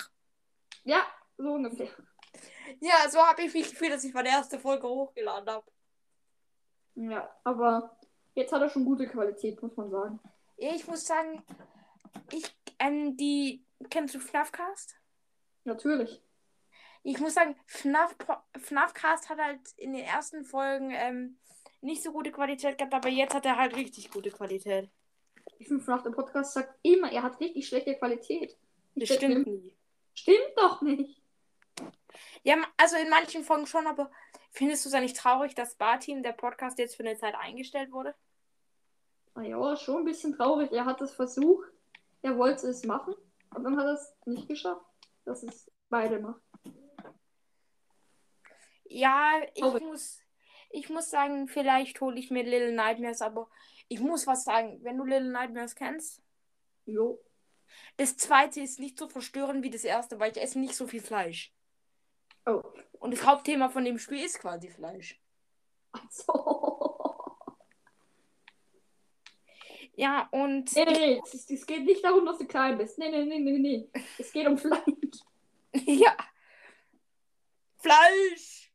[0.87, 1.03] Ja,
[1.35, 1.89] so ungefähr.
[2.79, 5.65] Ja, so habe ich mich gefühlt, dass ich meine erste Folge hochgeladen habe.
[6.93, 7.97] Ja, aber
[8.35, 10.19] jetzt hat er schon gute Qualität, muss man sagen.
[10.57, 11.43] Ich muss sagen,
[12.31, 12.45] ich,
[12.79, 14.95] ähm, die, kennst du FNAFcast?
[15.63, 16.21] Natürlich.
[17.03, 18.15] Ich muss sagen, FNAF,
[18.57, 21.37] FNAFcast hat halt in den ersten Folgen ähm,
[21.81, 24.89] nicht so gute Qualität gehabt, aber jetzt hat er halt richtig gute Qualität.
[25.59, 28.57] Ich finde, FNAF der Podcast sagt immer, er hat richtig schlechte Qualität.
[28.95, 29.75] Das stimmt nie.
[30.13, 31.21] Stimmt doch nicht.
[32.43, 34.09] Ja, also in manchen Folgen schon, aber
[34.51, 37.91] findest du es ja nicht traurig, dass Barteam, der Podcast, jetzt für eine Zeit eingestellt
[37.91, 38.15] wurde?
[39.35, 40.71] Naja, schon ein bisschen traurig.
[40.71, 41.67] Er hat es versucht.
[42.21, 43.13] Er wollte es machen.
[43.49, 44.85] Aber dann hat er es nicht geschafft.
[45.25, 46.41] Dass es beide macht.
[48.85, 49.83] Ja, ich Traurig.
[49.83, 50.19] muss,
[50.69, 53.49] ich muss sagen, vielleicht hole ich mir Little Nightmares, aber
[53.87, 54.79] ich muss was sagen.
[54.83, 56.21] Wenn du Little Nightmares kennst,
[56.85, 57.19] Jo.
[57.97, 61.01] das zweite ist nicht so verstörend wie das erste, weil ich esse nicht so viel
[61.01, 61.53] Fleisch.
[62.45, 62.61] Oh.
[62.99, 65.19] Und das Hauptthema von dem Spiel ist quasi Fleisch.
[65.91, 66.54] Also.
[69.97, 71.21] Ja, und Nee, nee, nee.
[71.23, 72.97] Es, es geht nicht darum, dass du klein bist.
[72.97, 73.89] Nee, nee, nee, nee, nee.
[74.17, 74.83] Es geht um Fleisch.
[75.73, 76.15] ja.
[77.77, 78.73] Fleisch!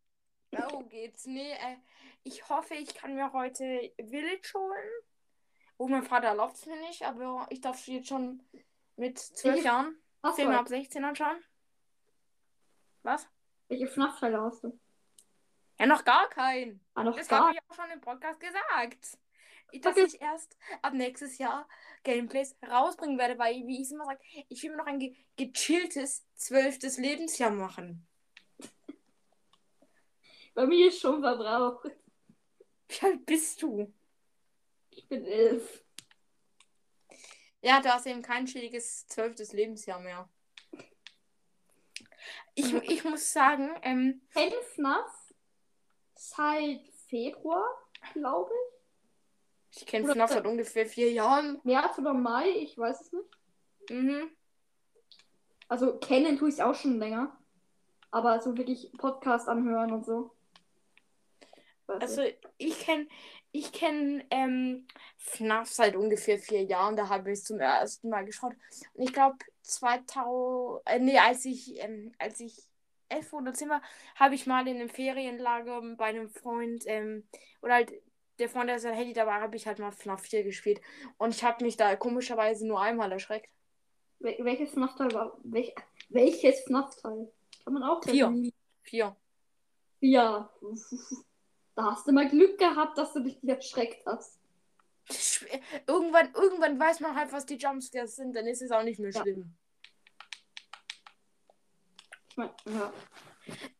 [0.50, 1.26] Darum geht's.
[1.26, 1.76] Nee, äh,
[2.24, 4.90] ich hoffe, ich kann mir heute Village holen.
[5.76, 8.42] Oh, mein Vater erlaubt es mir nicht, aber ich darf jetzt schon
[8.96, 9.96] mit zwölf Welche- Jahren
[10.34, 11.42] Filme ab 16 anschauen.
[13.02, 13.26] Was?
[13.68, 14.78] Welche FNAF-Teile hast du?
[15.78, 16.84] Ja, noch gar keinen.
[16.94, 19.18] Ah, noch Das habe ich auch schon im Podcast gesagt.
[19.80, 20.04] Dass Okay.
[20.06, 21.68] ich erst ab nächstes Jahr
[22.02, 25.14] Gameplays rausbringen werde, weil, wie ich es immer sage, ich will mir noch ein ge
[25.36, 28.06] gechilltes zwölftes Lebensjahr machen.
[30.54, 31.90] Bei mir ist schon verbraucht.
[32.88, 33.92] Wie alt bist du?
[34.90, 35.84] Ich bin elf.
[37.62, 40.28] Ja, du hast eben kein chilliges zwölftes Lebensjahr mehr.
[42.54, 44.22] Ich, ich muss sagen, ähm,
[44.74, 45.34] FNAF
[46.14, 47.66] seit Februar,
[48.12, 48.69] glaube ich.
[49.72, 51.60] Ich kenne FNAF seit ungefähr vier Jahren.
[51.64, 53.28] März oder Mai, ich weiß es nicht.
[53.90, 54.30] Mhm.
[55.68, 57.36] Also kennen tue ich es auch schon länger.
[58.10, 60.32] Aber so wirklich Podcast anhören und so.
[61.86, 62.36] Weiß Also ich.
[62.58, 63.06] ich kenne
[63.52, 66.96] ich kenn, ähm, FNAF seit ungefähr vier Jahren.
[66.96, 68.54] Da habe ich es zum ersten Mal geschaut.
[68.94, 72.56] Und ich glaube 2000, äh, nee, als ich, ähm, als ich
[73.08, 73.82] elf oder zehn war,
[74.14, 77.26] habe ich mal in einem Ferienlager bei einem Freund, ähm,
[77.60, 77.92] oder halt
[78.40, 80.80] der Freund, der sein Handy dabei, habe ich halt mal FNAF 4 gespielt.
[81.18, 83.48] Und ich habe mich da komischerweise nur einmal erschreckt.
[84.18, 85.38] Wel welches FNAF-Teil war?
[85.44, 85.74] Welch
[86.08, 87.32] welches FNAF-Teil?
[87.64, 88.26] Kann man auch Vier.
[88.26, 88.54] definieren.
[88.82, 89.16] Vier.
[90.00, 90.50] Ja.
[91.74, 94.38] Da hast du mal Glück gehabt, dass du dich nicht erschreckt hast.
[95.86, 99.10] Irgendwann, irgendwann weiß man halt, was die Jumpscares sind, dann ist es auch nicht mehr
[99.10, 99.22] Ja.
[99.22, 99.54] schlimm.
[102.30, 102.92] Ich mein, ja.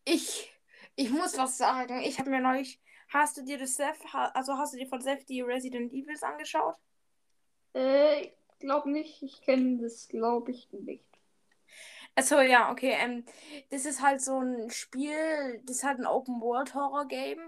[0.05, 0.53] Ich,
[0.97, 2.01] ich muss was sagen.
[2.03, 2.81] Ich habe mir neulich.
[3.11, 6.77] Hast du dir das Seth, also hast du dir von Seth die Resident Evils angeschaut?
[7.75, 9.23] Äh, ich glaube nicht.
[9.23, 11.05] Ich kenne das, glaube ich, nicht.
[12.15, 12.97] Achso, ja, okay.
[12.99, 13.25] Ähm,
[13.71, 17.41] das ist halt so ein Spiel, das halt ein Open World Horror Game.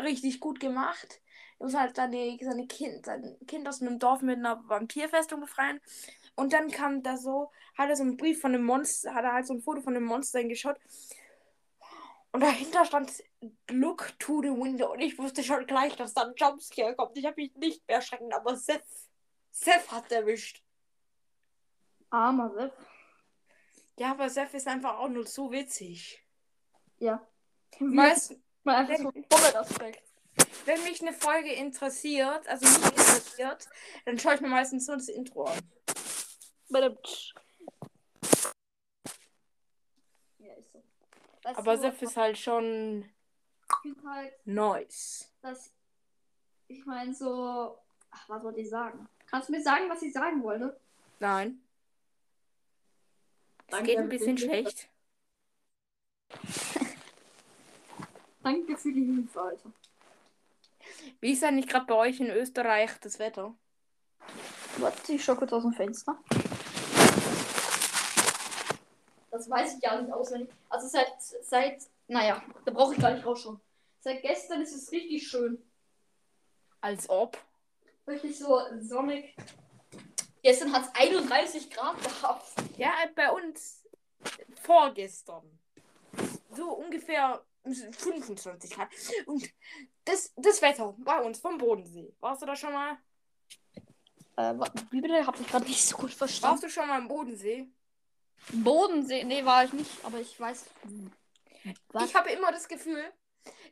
[0.00, 1.20] Richtig gut gemacht.
[1.58, 5.80] Du musst halt seine, seine kind, sein Kind aus einem Dorf mit einer Vampirfestung befreien.
[6.34, 9.32] Und dann kam da so, hat er so einen Brief von einem Monster, hat er
[9.32, 10.76] halt so ein Foto von einem Monster hingeschaut.
[12.34, 13.22] Und dahinter stand
[13.70, 14.90] Look to the window.
[14.90, 17.16] Und ich wusste schon gleich, dass da ein Jumpscare kommt.
[17.16, 18.82] Ich habe mich nicht mehr erschrecken, aber Seth,
[19.52, 20.60] Seth hat erwischt.
[22.10, 22.72] Armer Sepp.
[23.98, 26.26] Ja, aber Seth ist einfach auch nur so witzig.
[26.98, 27.24] Ja.
[27.78, 30.02] Weißt, Mal einfach so Vorwärtsaspekt.
[30.64, 33.68] wenn mich eine Folge interessiert, also nicht interessiert,
[34.06, 35.58] dann schaue ich mir meistens nur das Intro an.
[36.68, 37.32] Badumtsch.
[40.38, 40.82] Ja, ist so.
[41.44, 43.04] Weißt Aber Seth ist halt schon
[44.06, 45.30] halt, nice.
[45.42, 45.70] dass
[46.68, 47.78] ich meine so,
[48.10, 49.06] ach, was wollte ich sagen?
[49.26, 50.80] Kannst du mir sagen, was ich sagen wollte?
[51.20, 51.60] Nein.
[53.66, 54.88] Es Danke, geht ein bisschen schlecht.
[58.42, 59.72] Danke für die Hilfe, Alter.
[61.20, 63.54] Wie ist eigentlich gerade bei euch in Österreich das Wetter?
[64.78, 66.18] Warte, ich schau kurz aus dem Fenster.
[69.34, 70.48] Das weiß ich ja nicht auswendig.
[70.68, 73.60] Also seit, seit, naja, da brauche ich gar nicht rausschauen.
[73.98, 75.60] Seit gestern ist es richtig schön.
[76.80, 77.36] Als ob.
[78.06, 79.34] Richtig so sonnig.
[80.40, 82.46] Gestern hat es 31 Grad gehabt.
[82.78, 83.84] Ja, bei uns
[84.62, 85.58] vorgestern.
[86.52, 88.88] So ungefähr 25 Grad.
[89.26, 89.52] Und
[90.04, 92.14] das, das Wetter bei uns vom Bodensee.
[92.20, 92.98] Warst du da schon mal?
[94.36, 94.54] Äh,
[94.92, 95.26] wie bitte?
[95.26, 96.52] Hab ich gerade nicht so gut verstanden.
[96.52, 97.68] Warst du schon mal am Bodensee?
[98.52, 99.24] Bodensee?
[99.24, 100.66] Nee, war ich nicht, aber ich weiß.
[101.88, 102.04] Was?
[102.04, 103.12] Ich habe immer das Gefühl,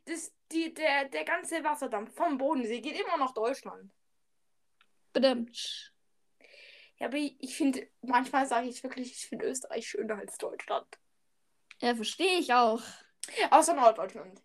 [0.07, 3.93] dass die, der, der ganze Wasserdampf vom Bodensee geht immer nach Deutschland.
[5.13, 5.93] Bedimmt.
[6.99, 10.87] Ja, aber ich, ich finde, manchmal sage ich wirklich, ich finde Österreich schöner als Deutschland.
[11.81, 12.83] Ja, verstehe ich auch.
[13.51, 14.41] Außer Norddeutschland.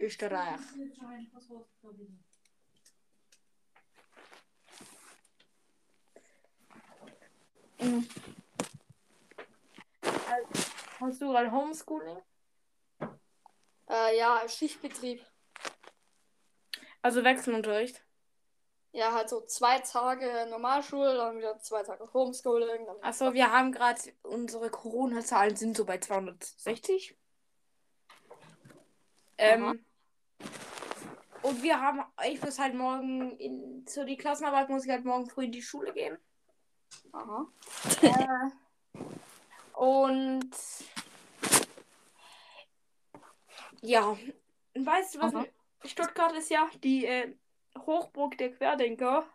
[0.00, 0.60] Österreich.
[7.80, 8.08] Mhm.
[11.00, 12.18] Hast du gerade Homeschooling?
[13.88, 15.24] Äh, ja, Schichtbetrieb.
[17.02, 18.02] Also Wechselunterricht.
[18.92, 22.86] Ja, halt so zwei Tage Normalschule, dann wieder zwei Tage Homeschooling.
[23.02, 27.16] Achso, wir haben gerade unsere Corona-Zahlen sind so bei 260.
[29.38, 29.84] Ähm,
[31.42, 35.30] und wir haben, ich muss halt morgen in, zu die Klassenarbeit muss ich halt morgen
[35.30, 36.18] früh in die Schule gehen.
[37.12, 37.46] Aha.
[38.02, 40.50] Äh, und
[43.80, 44.16] ja,
[44.74, 45.34] weißt du was?
[45.34, 45.46] Aha.
[45.84, 47.34] Stuttgart ist ja die äh,
[47.78, 49.26] Hochburg der Querdenker.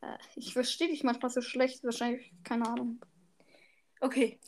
[0.00, 3.00] Äh, Ich verstehe dich manchmal so schlecht, wahrscheinlich, keine Ahnung.
[4.00, 4.40] Okay.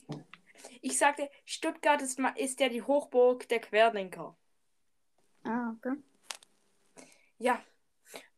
[0.81, 4.37] Ich sagte, Stuttgart ist, ist ja die Hochburg der Querdenker.
[5.45, 5.97] Ah, okay.
[7.39, 7.63] Ja.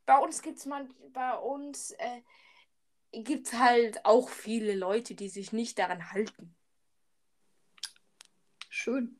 [0.06, 2.20] Bei uns gibt's man, bei uns äh,
[3.22, 6.54] gibt's halt auch viele Leute, die sich nicht daran halten.
[8.68, 9.18] Schön.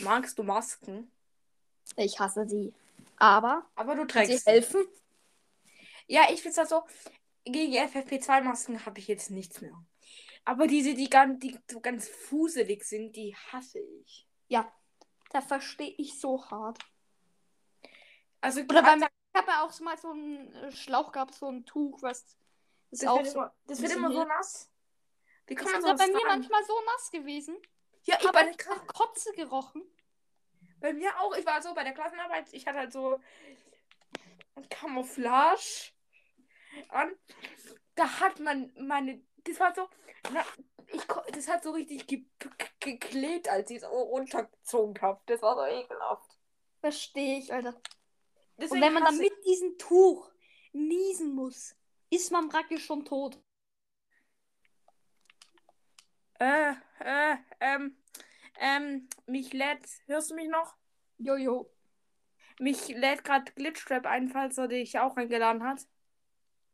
[0.00, 1.10] Magst du Masken?
[1.96, 2.72] Ich hasse sie.
[3.16, 4.46] Aber Aber du sie trägst.
[4.46, 4.84] helfen.
[6.06, 6.84] Ja, ich find's halt so,
[7.44, 9.72] gegen FFP2-Masken habe ich jetzt nichts mehr.
[10.44, 14.26] Aber diese, die, ganz, die so ganz fuselig sind, die hasse ich.
[14.48, 14.72] Ja,
[15.30, 16.78] da verstehe ich so hart.
[18.40, 21.66] Also, Oder beim, ich habe ja auch mal so einen äh, Schlauch gehabt, so ein
[21.66, 22.36] Tuch, was
[22.90, 23.38] ist das auch wird, so.
[23.38, 24.70] immer, das wird immer so nass.
[25.46, 27.56] Wie kann Ist das sowas bei mir manchmal so nass gewesen?
[28.04, 29.82] Ja, ich habe der Kla- Kotze gerochen.
[30.80, 31.34] bei mir auch.
[31.36, 32.52] Ich war so bei der Klassenarbeit.
[32.52, 33.20] Ich hatte halt so
[34.70, 35.92] Camouflage
[36.88, 37.14] an.
[37.94, 39.22] Da hat man meine.
[39.44, 39.88] Das war so.
[40.32, 40.44] Na,
[40.86, 42.24] ich, das hat so richtig ge
[42.80, 45.20] geklebt, als ich es runtergezogen habe.
[45.26, 46.38] Das war so ekelhaft.
[46.80, 47.74] Verstehe ich, Alter.
[47.74, 47.82] Und
[48.58, 50.30] Deswegen wenn man dann mit diesem Tuch
[50.72, 51.74] niesen muss,
[52.10, 53.38] ist man praktisch schon tot.
[56.40, 57.96] Äh, äh, ähm,
[58.60, 59.86] ähm, mich lädt.
[60.06, 60.76] Hörst du mich noch?
[61.18, 61.70] Jojo.
[62.60, 65.86] Mich lädt gerade Glitchtrap ein, falls er dich auch eingeladen hat.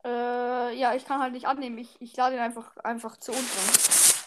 [0.05, 1.79] Äh, ja, ich kann halt nicht annehmen.
[1.79, 4.25] Ich, ich lade ihn einfach, einfach zu uns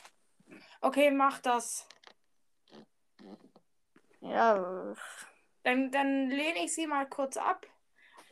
[0.81, 1.87] Okay, mach das.
[4.21, 4.93] Ja,
[5.63, 7.65] Dann, dann lehne ich sie mal kurz ab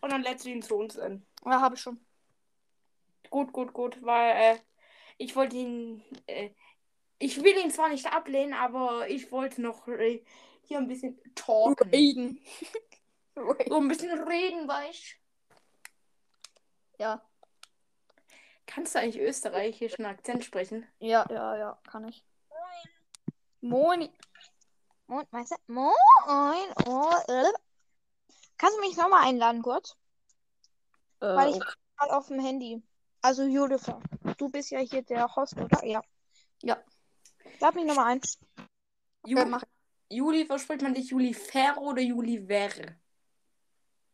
[0.01, 1.25] und dann lädst du ihn zu uns ein.
[1.45, 2.04] ja habe ich schon.
[3.35, 4.59] Gut, gut, gut, weil äh,
[5.17, 6.01] ich wollte ihn.
[6.25, 6.51] Äh,
[7.19, 10.23] ich will ihn zwar nicht ablehnen, aber ich wollte noch äh,
[10.61, 11.93] hier ein bisschen talken.
[11.93, 12.39] Aiden.
[13.67, 15.17] So ein bisschen reden, weißt
[16.97, 17.21] ja,
[18.65, 20.87] Kannst du eigentlich österreichischen Akzent sprechen?
[20.99, 22.23] ja, ja, ja, kann ich.
[23.59, 24.09] Moin.
[25.07, 25.55] Moin, du?
[25.67, 26.73] Moin.
[26.85, 27.51] Oh, äh.
[28.57, 29.97] Kannst du mich nochmal einladen kurz?
[31.19, 31.73] Äh, Weil ich okay.
[31.97, 32.81] gerade auf dem Handy.
[33.25, 33.99] Also Julifer.
[34.37, 35.83] Du bist ja hier der Host, oder?
[35.83, 35.99] Ja.
[36.61, 36.77] Ja.
[37.59, 38.21] Lad mich nochmal ein.
[39.25, 39.63] Ju Äh, mach-
[40.09, 42.95] Juli, verspricht man dich Juli Fer oder Juli Ver?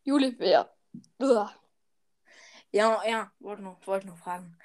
[0.06, 0.74] Juli, wer?
[1.20, 1.54] Uah.
[2.72, 4.58] Ja, ja, wollte noch, wollte noch fragen.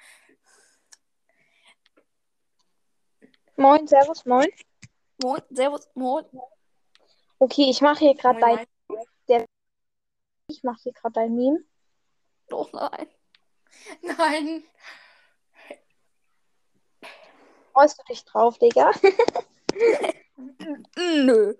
[3.57, 4.47] Moin, Servus, moin.
[5.21, 6.25] Moin, servus, moin.
[7.39, 8.65] Okay, ich mache hier gerade dein.
[10.47, 11.65] Ich mache hier gerade dein Meme.
[12.49, 13.09] Oh nein.
[14.01, 14.63] Nein.
[17.73, 18.91] Freust du dich drauf, Digga?
[20.97, 21.55] Nö.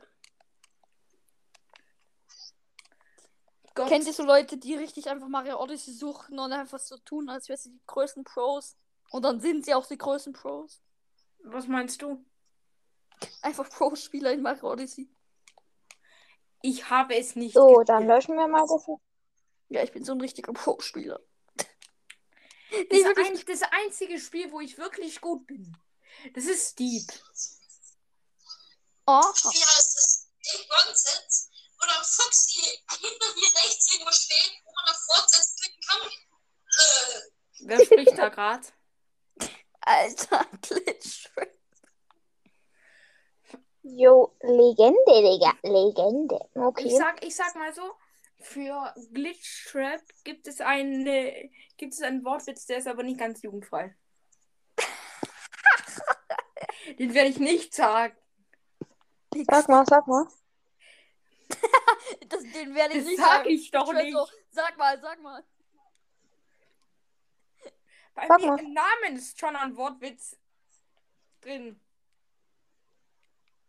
[3.75, 3.89] Gott.
[3.89, 7.47] Kennt ihr so Leute, die richtig einfach Mario Odyssey suchen und einfach so tun, als
[7.47, 8.75] wären sie die größten Pros?
[9.11, 10.81] Und dann sind sie auch die größten Pros.
[11.43, 12.25] Was meinst du?
[13.43, 15.07] Einfach Pro-Spieler in Mario Odyssey.
[16.63, 17.53] Ich habe es nicht.
[17.53, 17.89] So, gespielt.
[17.89, 18.87] dann löschen wir mal das.
[19.69, 21.19] Ja, ich bin so ein richtiger Pro-Spieler.
[22.69, 25.75] Das, Nee, ist ein, das einzige Spiel, wo ich wirklich gut bin.
[26.33, 27.07] Das ist Steep.
[29.05, 30.27] Oh, Wie heißt es?
[30.43, 31.49] Dave Nonsense,
[31.79, 32.61] wo der Fuchsi
[32.99, 36.11] hinter mir rechts irgendwo steht, wo man auf Fortsetz klicken kann.
[36.79, 37.21] Äh,
[37.59, 38.67] Wer spricht da gerade?
[39.81, 41.29] Alter, Glitch.
[43.83, 45.53] Jo, Legende, Digga.
[45.63, 46.39] Legende.
[46.55, 46.87] Okay.
[46.87, 47.93] Ich sag, ich sag mal so,
[48.39, 53.95] für Glitchtrap gibt es eine, gibt es einen Wortwitz, der ist aber nicht ganz jugendfrei.
[56.99, 58.15] Den werde ich nicht sagen.
[59.49, 60.27] Sag mal, sag mal.
[62.29, 63.49] Das, den werde ich Das nicht sag sagen.
[63.49, 64.13] ich doch werd nicht.
[64.13, 65.43] So, sag mal, sag mal.
[68.15, 68.59] Bei Sag mir mal.
[68.59, 70.37] im Namen ist schon ein Wortwitz
[71.41, 71.79] drin.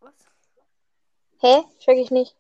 [0.01, 0.15] Was?
[1.41, 1.63] Hä?
[1.81, 2.37] Check ich nicht.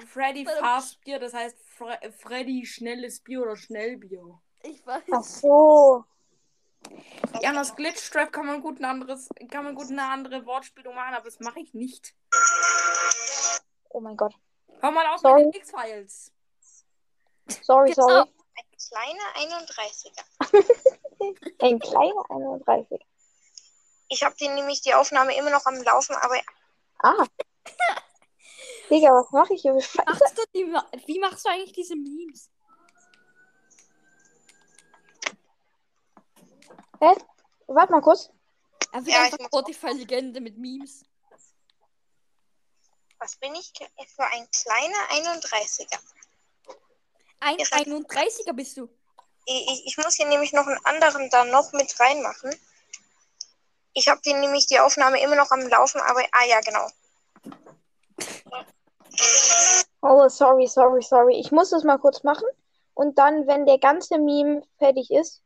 [0.00, 0.44] Freddy.
[0.46, 4.40] Fast Bier, das heißt Fre Freddy schnelles Bier oder Schnellbier.
[4.62, 5.02] Ich weiß.
[5.12, 6.04] Ach so.
[7.40, 10.94] Ja, und aus Glitchtrap kann man gut ein anderes, kann man gut eine andere Wortspielung
[10.94, 12.14] machen, aber das mache ich nicht.
[13.90, 14.34] Oh mein Gott.
[14.80, 15.44] Hör mal auf Sorry.
[15.44, 16.32] mit den X-Files.
[17.62, 18.08] Sorry, Genau.
[18.08, 18.30] sorry.
[18.56, 20.24] Ein kleiner 31er.
[21.62, 23.06] Ein kleiner 31.
[24.08, 26.36] Ich habe den nämlich die Aufnahme immer noch am Laufen, aber
[26.98, 27.24] Ah.
[28.92, 29.72] Digga, was mache ich hier?
[29.72, 29.94] Machst
[30.38, 30.66] du die,
[31.06, 32.50] wie machst du eigentlich diese Memes?
[37.00, 37.14] Hä?
[37.68, 38.28] Warte mal kurz.
[38.92, 41.04] Er wird Ja, ich einfach Spotify-Legende mit Memes.
[43.18, 43.72] was bin ich
[44.16, 45.98] für ein kleiner 31er?
[47.40, 48.88] Ein Ihr seid- 31er bist du.
[49.46, 52.54] Ich, ich- ich muss hier nämlich noch einen anderen da noch mit reinmachen.
[53.94, 56.88] Ich habe den nämlich die Aufnahme immer noch am Laufen, aber ah ja, genau.
[60.02, 61.36] Oh, sorry, sorry, sorry.
[61.38, 62.46] Ich muss das mal kurz machen.
[62.94, 65.42] Und dann, wenn der ganze Meme fertig ist,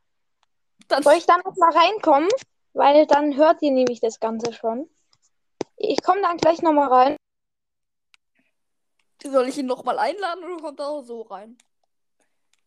[0.89, 2.29] Dann soll ich dann noch mal reinkommen?
[2.73, 4.89] Weil dann hört ihr nämlich das Ganze schon.
[5.77, 7.17] Ich komme dann gleich noch mal rein.
[9.25, 11.57] soll ich ihn nochmal einladen oder kommt er auch so rein?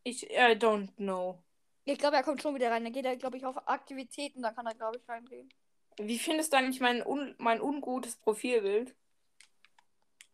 [0.03, 1.37] Ich I don't know.
[1.85, 2.83] Ich glaube, er kommt schon wieder rein.
[2.83, 4.41] Dann geht er, glaube ich, auf Aktivitäten.
[4.41, 5.49] Da kann er, glaube ich, reingehen.
[5.97, 8.95] Wie findest du eigentlich mein, un mein ungutes Profilbild?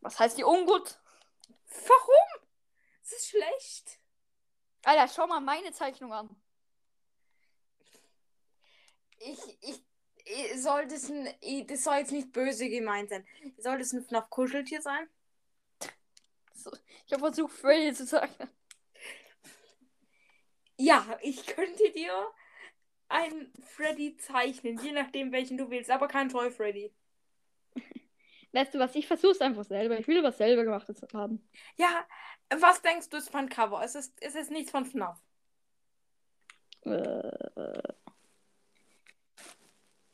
[0.05, 0.99] Was heißt die ungut?
[1.87, 2.47] Warum?
[3.01, 3.99] Es ist schlecht.
[4.83, 6.29] Alter, schau mal meine Zeichnung an.
[9.17, 9.83] Ich, ich,
[10.25, 11.27] ich soll das ein,
[11.65, 13.27] das soll jetzt nicht böse gemeint sein.
[13.57, 15.09] Soll das ein FNAF Kuscheltier sein?
[17.07, 18.35] Ich habe versucht, Freddy zu sagen.
[20.77, 22.31] Ja, ich könnte dir
[23.07, 26.93] einen Freddy zeichnen, je nachdem welchen du willst, aber kein Toy Freddy.
[28.55, 28.95] Weißt du was?
[28.95, 29.99] Ich versuche es einfach selber.
[29.99, 31.45] Ich will was selber gemachtes haben.
[31.75, 32.07] Ja,
[32.57, 33.81] was denkst du ist von Cover?
[33.83, 35.19] Es ist, es ist nichts von FNAF.
[36.85, 37.93] Äh.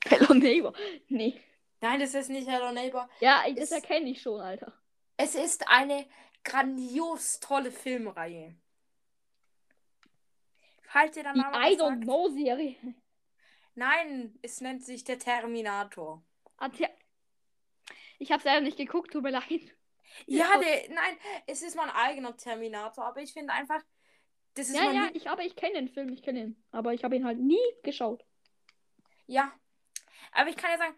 [0.06, 0.74] Hello Neighbor.
[1.08, 1.40] Nee.
[1.82, 3.08] Nein, das ist nicht Hello Neighbor.
[3.20, 4.74] Ja, das Es- erkenne ich schon, Alter.
[5.18, 6.08] Es ist eine
[6.44, 8.56] grandios tolle Filmreihe.
[10.90, 12.02] Falls ihr dann Die mal I don't sagt.
[12.02, 12.76] know Serie.
[13.76, 16.24] Nein, es nennt sich der Terminator.
[16.58, 16.90] Hat ja-
[18.22, 19.76] Ich habe leider nicht geguckt, tut mir leid.
[20.28, 21.18] Ja, der, nein,
[21.48, 23.82] es ist mein eigener Terminator, aber ich finde einfach,
[24.54, 26.64] das ist Ja, mein ja, ich, aber ich kenne den Film, ich kenne ihn.
[26.72, 28.26] Aber ich habe ihn halt nie geschaut.
[29.28, 29.52] ja.
[30.34, 30.96] Aber ich kann ja sagen,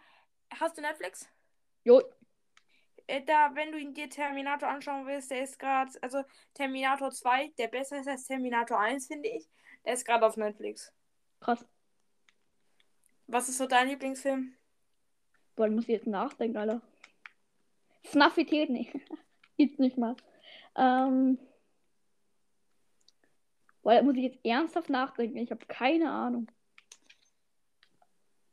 [0.59, 1.27] hast du Netflix?
[1.85, 2.01] Jo,
[3.07, 7.49] Äh, Da, wenn du ihn dir Terminator anschauen willst, der ist gerade, also Terminator 2,
[7.57, 9.47] der besser ist als Terminator 1, finde ich.
[9.85, 10.91] Der ist gerade auf Netflix.
[11.39, 11.65] krass.
[13.27, 14.55] Was ist so dein Lieblingsfilm?
[15.55, 16.81] Boah, ich muss jetzt nachdenken, Alter.
[18.05, 18.91] Snaffität, nee.
[19.57, 20.15] Gibt's nicht mal.
[20.75, 21.37] Ähm.
[23.83, 25.37] Da muss ich jetzt ernsthaft nachdenken.
[25.37, 26.47] Ich habe keine Ahnung.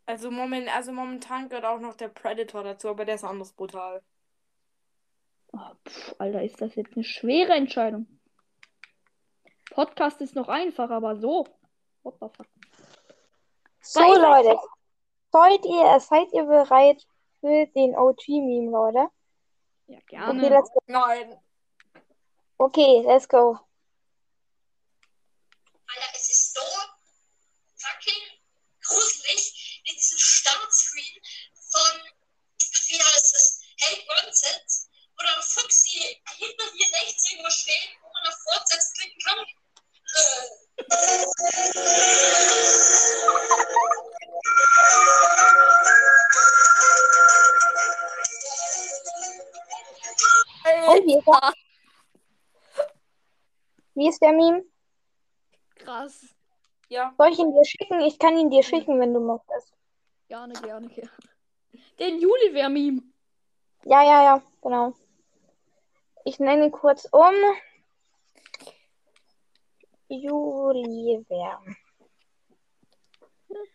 [0.07, 4.03] Also, moment, also momentan gehört auch noch der Predator dazu, aber der ist anders brutal.
[5.53, 8.07] Oh, pff, Alter, ist das jetzt eine schwere Entscheidung.
[9.71, 11.47] Podcast ist noch einfach, aber so.
[12.03, 12.47] What the fuck?
[13.81, 14.01] So.
[14.01, 14.59] Leute.
[15.33, 17.07] Seid ihr, seid ihr bereit
[17.41, 19.11] für den OG-Meme, Leute?
[19.91, 20.49] Ja, Okay, gerne.
[20.51, 20.81] let's go.
[20.87, 21.41] Nein.
[22.59, 23.59] Okay, let's go.
[25.89, 26.61] Alter, es ist so
[27.77, 28.23] fucking
[28.83, 31.21] gruselig mit diesem Startscreen
[31.71, 32.01] von,
[32.89, 38.27] wie heißt es, Hey Nonsense, wo dann Fuchsi hinter dir rechts irgendwo steht, wo man
[38.33, 39.47] auf Fortsetzen klicken kann.
[50.71, 51.53] Äh, Und wie ist, der,
[53.95, 54.65] wie ist der Meme?
[55.77, 56.35] Krass.
[56.89, 57.15] Ja.
[57.17, 58.01] Soll ich ihn dir schicken?
[58.01, 59.73] Ich kann ihn dir schicken, wenn du möchtest.
[60.29, 61.11] Gerne, gerne, gerne.
[61.99, 63.03] Den Juliver-Meme.
[63.85, 64.95] Ja, ja, ja, genau.
[66.25, 67.35] Ich nenne ihn kurz um.
[70.09, 71.63] Juliver.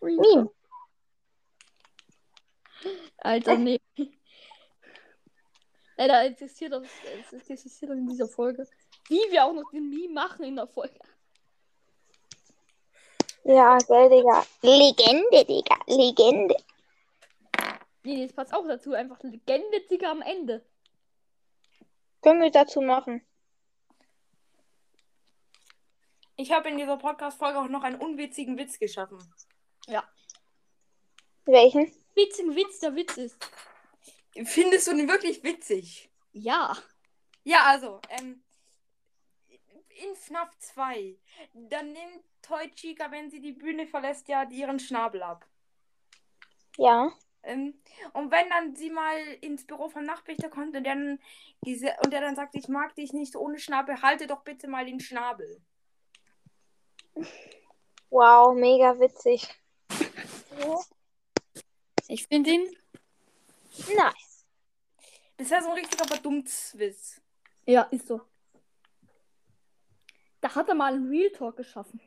[0.01, 0.49] Meme.
[3.17, 3.79] Alter, nee.
[5.97, 6.83] Existiert das,
[7.31, 8.67] es existiert in dieser Folge.
[9.07, 10.99] Wie wir auch noch den Meme machen in der Folge.
[13.43, 14.45] Ja, gell, Digga.
[14.61, 15.77] Legende, Digga.
[15.87, 16.57] Legende.
[18.03, 18.93] Nee, das passt auch dazu.
[18.93, 20.65] Einfach Legende Digga am Ende.
[22.21, 23.21] Können wir dazu machen.
[26.37, 29.19] Ich habe in dieser Podcast-Folge auch noch einen unwitzigen Witz geschaffen.
[31.45, 31.91] Welchen?
[32.15, 33.37] Witzigen Witz, der Witz ist.
[34.43, 36.09] Findest du den wirklich witzig?
[36.33, 36.75] Ja.
[37.43, 38.43] Ja, also, ähm,
[39.47, 41.15] in FNAF 2,
[41.53, 45.47] dann nimmt Toy Chica, wenn sie die Bühne verlässt, ja ihren Schnabel ab.
[46.77, 47.11] Ja.
[47.43, 47.79] Ähm,
[48.13, 51.19] und wenn dann sie mal ins Büro vom Nachtwächter kommt und der dann,
[51.63, 54.85] diese, und der dann sagt, ich mag dich nicht ohne Schnabel, halte doch bitte mal
[54.85, 55.61] den Schnabel.
[58.09, 59.47] Wow, mega witzig.
[62.07, 62.77] Ich finde ihn.
[63.95, 64.24] Nice.
[65.37, 67.21] Das wäre so ein richtiger Badumzwiss.
[67.65, 68.21] Ja, ist so.
[70.41, 71.99] Da hat er mal einen Real Talk geschaffen.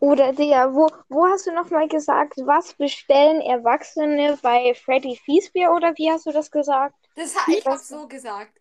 [0.00, 5.92] Oder Digga, wo, wo hast du nochmal gesagt, was bestellen Erwachsene bei Freddy Fazbear oder
[5.96, 6.94] wie hast du das gesagt?
[7.16, 8.52] Das ha ich habe so gesagt.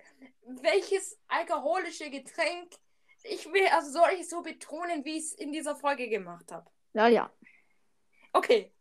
[0.62, 2.72] Welches alkoholische Getränk
[3.24, 6.52] ich will, also soll ich es so betonen, wie ich es in dieser Folge gemacht
[6.52, 6.66] habe?
[6.94, 7.30] Ja, ja.
[8.34, 8.72] Okay.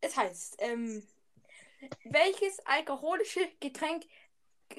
[0.00, 1.06] Es heißt, ähm,
[2.04, 4.04] welches alkoholische Getränk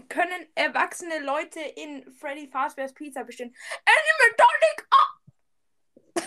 [0.10, 3.54] können erwachsene Leute in Freddy Fazbear's Pizza bestellen?
[3.86, 4.88] Animal Tonic!
[4.92, 6.24] Ah!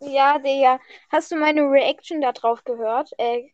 [0.00, 0.80] Ja, Digga.
[1.10, 3.10] Hast du meine Reaction da drauf gehört?
[3.18, 3.50] Äh,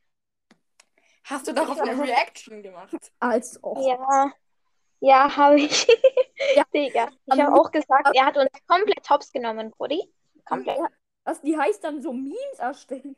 [1.24, 2.96] Hast du darauf eine Reaction gemacht?
[3.20, 3.86] Als auch.
[3.86, 4.32] ja.
[5.02, 5.86] Ja, habe ich.
[6.56, 6.64] Ja.
[6.72, 7.10] Digga.
[7.26, 10.02] Ich habe auch gesagt, er hat uns komplett hops genommen, Brudi.
[10.46, 10.78] Komplett.
[11.24, 13.14] Was die heißt dann so Memes erstellen.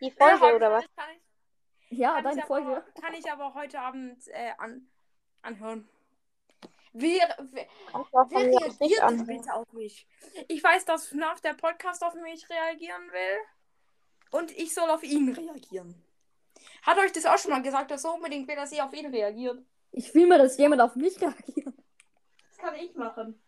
[0.00, 0.84] Die Ja, Folge ich- oder was?
[0.96, 1.10] Kann
[1.90, 2.68] ich, Ja, kann deine ich Folge.
[2.76, 4.88] Aber, kann ich aber heute Abend äh, an,
[5.42, 5.88] anhören.
[6.92, 10.06] Wer, wer, wer reagiert bitte auf mich?
[10.48, 13.38] Ich weiß, dass FNAF der Podcast auf mich reagieren will.
[14.32, 15.94] Und ich soll auf ihn reagieren.
[16.82, 19.06] Hat euch das auch schon mal gesagt, dass so unbedingt will, dass ihr auf ihn
[19.06, 19.62] reagiert?
[19.92, 21.74] Ich will mir, dass jemand auf mich reagiert.
[22.48, 23.40] Das kann ich machen.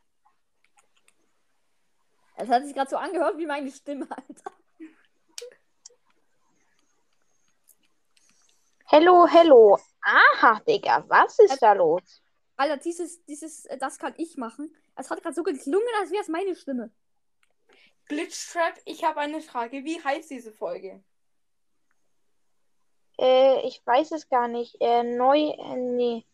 [2.36, 4.52] Es hat sich gerade so angehört wie meine Stimme, Alter.
[8.94, 9.78] Hello, hello.
[10.02, 12.02] Aha, Digga, was ist da los?
[12.56, 14.70] Alter, dieses, dieses, äh, das kann ich machen.
[14.96, 16.90] Es hat gerade so geklungen, als wäre es meine Stimme.
[18.04, 19.82] Glitchtrap, ich habe eine Frage.
[19.84, 21.02] Wie heißt diese Folge?
[23.18, 24.76] Äh, ich weiß es gar nicht.
[24.80, 26.26] Äh, neu, äh, nee.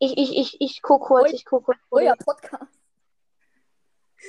[0.00, 1.78] Ich, ich, ich, ich guck kurz, ich guck kurz.
[2.02, 2.76] Ja, Podcast.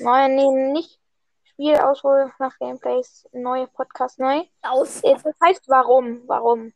[0.01, 0.99] Neu, nee, nicht
[1.45, 4.43] Spielauswahl nach Gameplays, neue Podcast neu.
[4.61, 5.01] Aus.
[5.01, 6.71] Äh, Das heißt warum, warum.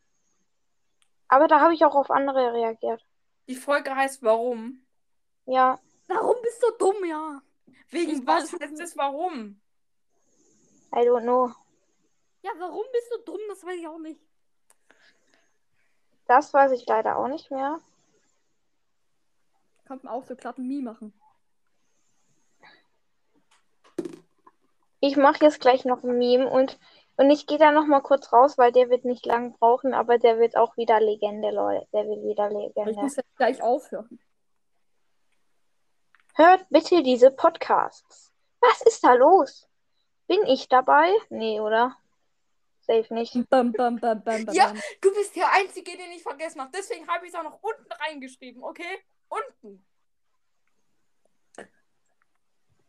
[1.30, 3.04] Aber da habe ich auch auf andere reagiert.
[3.48, 4.84] Die Folge heißt Warum?
[5.46, 5.78] Ja,
[6.08, 7.40] Warum bist du dumm, ja?
[7.90, 9.60] Wegen Ich was weiß heißt es Warum?
[10.92, 11.52] I don't know.
[12.42, 13.40] Ja, warum bist du dumm?
[13.48, 14.20] Das weiß ich auch nicht.
[16.26, 17.78] Das weiß ich leider auch nicht mehr.
[19.84, 21.12] Kann man auch so glatten Mie machen.
[24.98, 26.76] Ich mache jetzt gleich noch ein Meme und,
[27.20, 30.16] und ich gehe da noch mal kurz raus, weil der wird nicht lang brauchen, aber
[30.16, 31.86] der wird auch wieder Legende, Leute.
[31.92, 33.02] Der wird wieder Aber Ich Legende.
[33.02, 34.18] muss jetzt gleich aufhören.
[36.32, 38.32] Hört bitte diese Podcasts.
[38.60, 39.68] Was ist da los?
[40.28, 41.12] Bin ich dabei?
[41.28, 41.94] Nee, oder?
[42.78, 43.36] Safe nicht.
[43.50, 44.24] Bam, bam, bam.
[44.52, 44.72] Ja.
[45.02, 46.72] Du bist der Einzige, den ich vergessen habe.
[46.74, 48.98] Deswegen habe ich es auch noch unten reingeschrieben, okay?
[49.28, 49.84] Unten.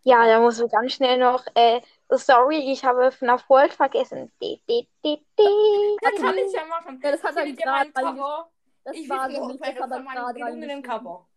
[0.03, 1.45] Ja, da muss ich ganz schnell noch.
[1.53, 4.31] Äh, sorry, ich habe FNAF World vergessen.
[4.41, 5.97] De, de, de, de.
[6.01, 6.99] Das kann ich ja machen.
[7.03, 8.49] Ja, das hat er gerade Cover?
[8.83, 9.61] Das Ich war so nicht.
[9.61, 10.83] Das hat er gerade reingeschrieben.
[10.83, 11.27] Cover.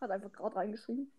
[0.00, 1.12] Hat einfach gerade reingeschrieben.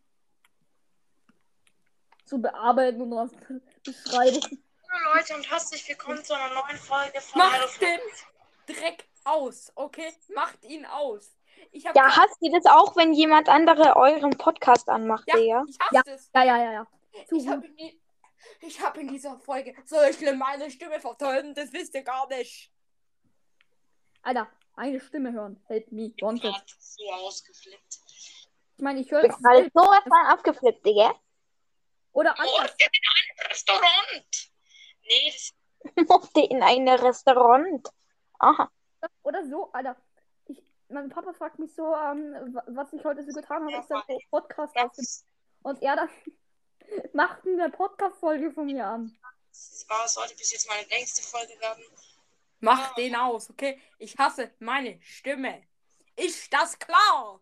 [2.25, 3.31] Zu bearbeiten und was
[3.85, 4.59] Beschreibung.
[4.89, 7.99] Hallo Leute und herzlich willkommen zu einer neuen Folge von Macht den
[8.65, 10.13] Dreck aus, okay?
[10.33, 11.36] Macht ihn aus.
[11.71, 15.35] Ich hab Ja, hasst ihr das auch, wenn jemand andere euren Podcast anmacht, Ja.
[15.37, 15.63] Digga?
[15.67, 16.13] Ich hasse Ja.
[16.15, 16.29] es.
[16.33, 16.87] Ja, ja, ja, ja.
[17.31, 18.01] Ich habe in, die-
[18.61, 22.71] ich hab in dieser Folge so schlimm meine Stimme vertönt, das wisst ihr gar nicht.
[24.21, 25.61] Alter, eine Stimme hören.
[25.67, 26.13] Help me.
[26.21, 26.41] Wanted.
[26.43, 27.99] gerade so ausgeflippt.
[28.77, 31.15] Ich meine, ich höre Ich bin halt sowas von abgeflippt, Digga.
[32.11, 32.75] Oder Oh, anders.
[32.77, 34.51] ich bin in einem Restaurant.
[35.03, 35.53] Nee, das
[36.09, 37.87] Mochte in ein Restaurant.
[38.39, 38.71] Aha.
[39.23, 39.95] Oder so, Alter.
[40.89, 43.81] Mein Papa fragt mich so, ähm, wa- was ich heute so getan habe.
[43.81, 45.07] Ich sage, oh, Podcast aufgenommen.
[45.63, 46.09] Und er dann
[47.13, 49.17] macht eine Podcast-Folge von mir an.
[49.49, 51.83] das war, sollte bis jetzt meine längste Folge werden.
[52.59, 53.79] Mach den aus, okay?
[53.99, 55.63] Ich hasse meine Stimme.
[56.15, 57.39] Ist das klar?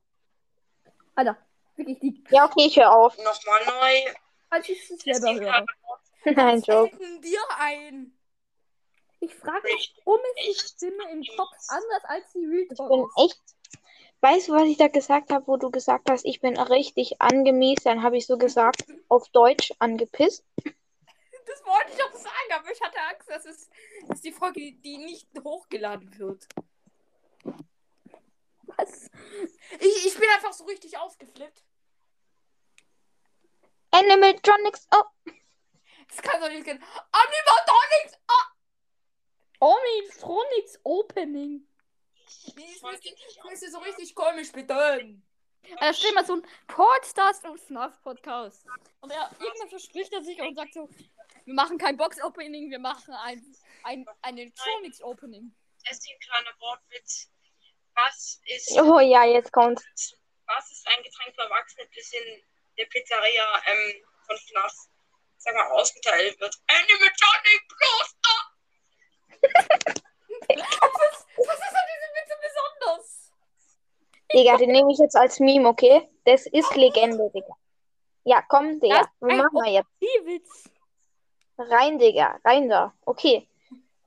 [1.16, 1.38] Alter,
[1.76, 3.16] wirklich die, Ja, okay, ich höre auf.
[3.18, 4.14] Nochmal neu.
[4.50, 5.66] als ich es selber höre.
[6.36, 6.98] Nein, Joke.
[7.22, 8.18] Dir ein.
[9.26, 10.20] Ich frage mich, warum
[10.50, 13.18] ist die Stimme im Kopf anders als die Real Ich Talk bin ist?
[13.18, 13.42] echt.
[14.22, 17.80] Weißt du, was ich da gesagt habe, wo du gesagt hast, ich bin richtig angemies?
[17.84, 20.44] Dann habe ich so gesagt, auf Deutsch angepisst.
[20.64, 23.70] Das wollte ich auch sagen, aber ich hatte Angst, dass es
[24.08, 26.48] dass die Folge, die nicht hochgeladen wird.
[28.64, 29.10] Was?
[29.80, 31.64] Ich, ich bin einfach so richtig ausgeflippt.
[33.92, 34.88] Animatronics.
[34.94, 35.04] Oh,
[36.10, 36.84] Das kann doch nicht gehen.
[37.12, 38.55] Animatronic Tommy
[40.26, 41.68] Phronix Opening.
[42.28, 42.56] Es
[43.44, 45.24] müsste, so richtig komisch bedeuten.
[45.78, 48.66] Also stell mal so ein Podstars und FNAF Podcast.
[49.02, 50.90] Und er irgendwann verspricht er sich und sagt so,
[51.46, 55.56] wir machen kein Box Opening, wir machen ein, ein, ein Electronics Opening.
[55.90, 57.30] Es ist ein kleiner Wortwitz.
[57.96, 59.84] Was ist, Oh ja, jetzt kommt's.
[60.46, 62.44] was ist ein Getränk für Erwachsene, das in
[62.78, 64.74] der Pizzeria ähm, von FNAF,
[65.38, 66.56] sag mal, ausgeteilt wird?
[66.68, 68.16] Animatronic Plus!
[70.48, 73.32] Was, was ist an diesem Witz so besonders?
[74.36, 76.10] Digga, den nehme ich jetzt als Meme, okay?
[76.26, 77.56] Das ist Legende, Digga.
[78.26, 79.10] Ja, komm, Digga.
[79.22, 79.90] Wir machen wir jetzt.
[80.02, 80.70] Die Witz.
[81.58, 82.38] Rein, Digga.
[82.44, 82.94] Rein da.
[83.06, 83.48] Okay.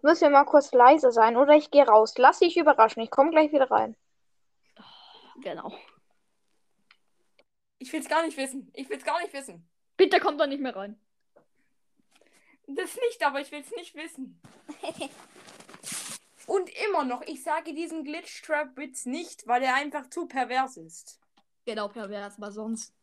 [0.02, 2.14] Müssen wir mal kurz leise sein oder ich gehe raus.
[2.18, 3.02] Lass dich überraschen.
[3.02, 3.96] Ich komme gleich wieder rein.
[5.40, 5.72] Genau.
[7.78, 8.70] Ich will's gar nicht wissen.
[8.74, 9.68] Ich will's gar nicht wissen.
[9.96, 11.00] Bitte kommt da nicht mehr rein.
[12.66, 14.40] Das nicht, aber ich will's nicht wissen.
[16.48, 21.20] Und immer noch, ich sage diesen Glitch-Trap-Witz nicht, weil er einfach zu pervers ist.
[21.66, 22.94] Genau, pervers, aber sonst.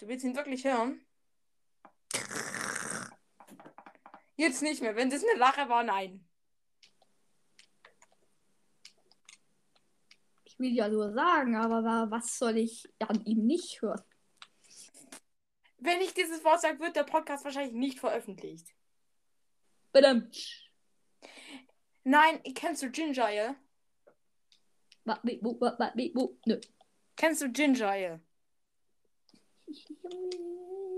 [0.00, 1.00] Du willst ihn wirklich hören?
[4.34, 4.96] Jetzt nicht mehr.
[4.96, 6.26] Wenn das eine Lache war, nein.
[10.46, 14.02] Ich will ja nur sagen, aber wa- was soll ich an ihm nicht hören?
[15.78, 18.74] Wenn ich dieses Wort sage, wird der Podcast wahrscheinlich nicht veröffentlicht.
[19.92, 20.28] Bitte.
[22.10, 23.54] Nein, kennst du Ginger Ale?
[26.44, 26.60] Nö.
[27.16, 28.20] Kennst du Ginger Ale?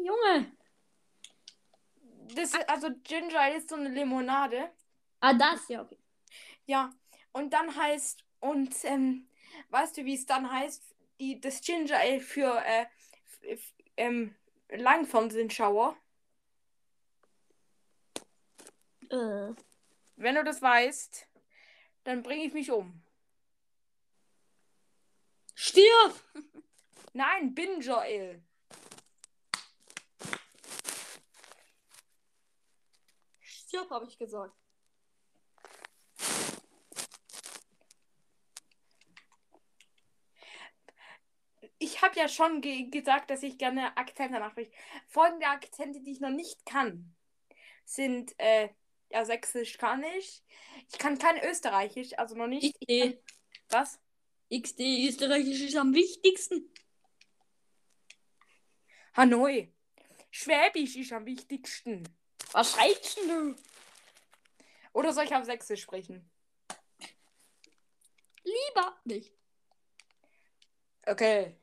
[0.06, 0.52] Junge.
[2.34, 4.70] Das ist, also Ginger Ale ist so eine Limonade.
[5.20, 5.98] Ah, das, ja, okay.
[6.64, 6.90] Ja,
[7.32, 9.28] und dann heißt, und ähm,
[9.68, 10.82] weißt du, wie es dann heißt?
[11.20, 12.86] Die, das Ginger Ale für äh,
[13.52, 14.34] f- ähm,
[14.70, 15.94] Langfernsehenschauer.
[19.10, 19.52] Äh,
[20.22, 21.26] Wenn du das weißt,
[22.04, 23.02] dann bringe ich mich um.
[25.52, 26.14] stirb!
[27.12, 28.40] Nein, Binger Ale.
[33.40, 34.54] Stirb, habe ich gesagt.
[41.78, 44.70] Ich habe ja schon ge gesagt, dass ich gerne Akzente nachspreche.
[45.08, 47.12] Folgende Akzente, die ich noch nicht kann,
[47.84, 48.68] sind, äh,
[49.12, 50.42] ja, Sächsisch kann ich.
[50.90, 52.74] Ich kann kein Österreichisch, also noch nicht.
[52.80, 53.18] XD.
[53.68, 54.00] Was?
[54.52, 56.72] XD, Österreichisch ist am wichtigsten.
[59.14, 59.72] Hanoi.
[60.30, 62.08] Schwäbisch ist am wichtigsten.
[62.52, 63.54] Was schreibst du?
[64.94, 66.30] Oder soll ich auf Sächsisch sprechen?
[68.44, 69.32] Lieber nicht.
[71.06, 71.56] Okay.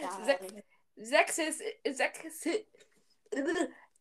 [0.00, 0.24] Ja,
[0.96, 2.66] Sächsisch, Sächsisch,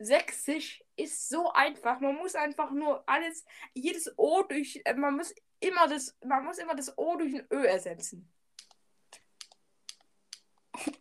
[0.06, 2.00] Sächsisch ist so einfach.
[2.00, 6.58] Man muss einfach nur alles, jedes O durch, äh, man muss immer das, man muss
[6.58, 8.32] immer das O durch ein Ö ersetzen.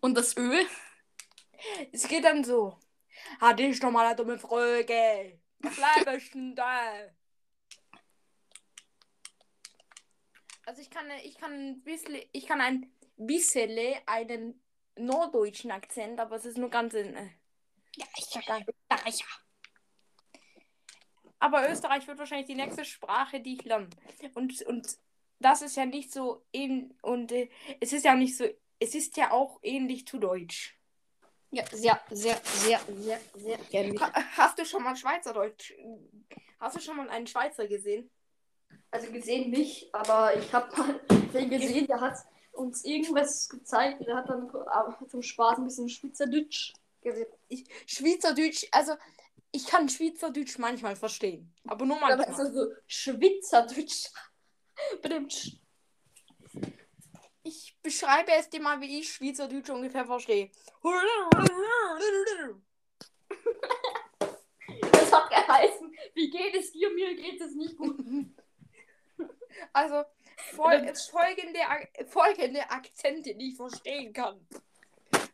[0.00, 0.66] Und das Öl?
[1.92, 2.78] Es geht dann so.
[3.40, 5.40] Hat ich doch mal eine dumme Frage.
[5.60, 6.92] Was bleibst denn da?
[10.66, 14.62] Also ich kann, ich kann ein bisschen, ich kann ein bisschen einen
[14.96, 17.14] norddeutschen Akzent, aber es ist nur ganz in.
[17.96, 18.30] Ja, ich
[18.92, 19.26] Österreicher.
[21.38, 23.88] Aber Österreich wird wahrscheinlich die nächste Sprache, die ich lerne.
[24.34, 24.96] Und, und
[25.40, 26.92] das ist ja nicht so ähnlich.
[27.02, 27.48] Und äh,
[27.80, 28.44] es ist ja nicht so.
[28.78, 30.78] Es ist ja auch ähnlich zu Deutsch.
[31.50, 34.00] Ja, sehr, sehr, sehr, sehr, sehr ähnlich.
[34.00, 35.72] Ha, hast du schon mal Schweizerdeutsch?
[36.58, 38.10] Hast du schon mal einen Schweizer gesehen?
[38.90, 41.00] Also gesehen nicht, aber ich habe mal
[41.34, 42.18] den gesehen, der hat
[42.52, 44.06] uns irgendwas gezeigt.
[44.06, 46.72] Der hat dann äh, zum Spaß ein bisschen Schweizerdeutsch.
[47.48, 48.94] Ich, Schweizerdeutsch, also
[49.50, 51.52] ich kann Schweizerdeutsch manchmal verstehen.
[51.66, 52.46] Aber nur Aber manchmal.
[52.46, 54.10] ist so Schweizerdeutsch.
[57.44, 60.50] Ich beschreibe es dir mal, wie ich Schweizerdeutsch ungefähr verstehe.
[64.92, 66.88] Das hat geheißen, wie geht es dir?
[66.90, 67.98] Mir geht es nicht gut.
[69.72, 70.02] Also
[70.54, 71.60] fol folgende,
[72.06, 74.46] folgende Akzente, die ich verstehen kann.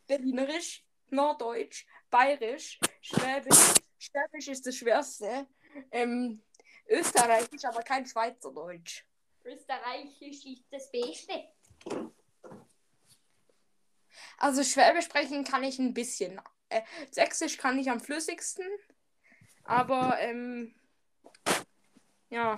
[0.07, 3.73] Berlinerisch, Norddeutsch, Bayerisch, Schwäbisch.
[3.97, 5.47] Schwäbisch ist das Schwerste.
[5.91, 6.41] Ähm,
[6.87, 9.03] Österreichisch, aber kein Schweizerdeutsch.
[9.43, 11.49] Österreichisch ist das Beste.
[14.37, 16.41] Also Schwäbisch sprechen kann ich ein bisschen.
[16.69, 16.81] Äh,
[17.11, 18.65] Sächsisch kann ich am flüssigsten.
[19.63, 20.73] Aber, ähm,
[22.29, 22.55] ja.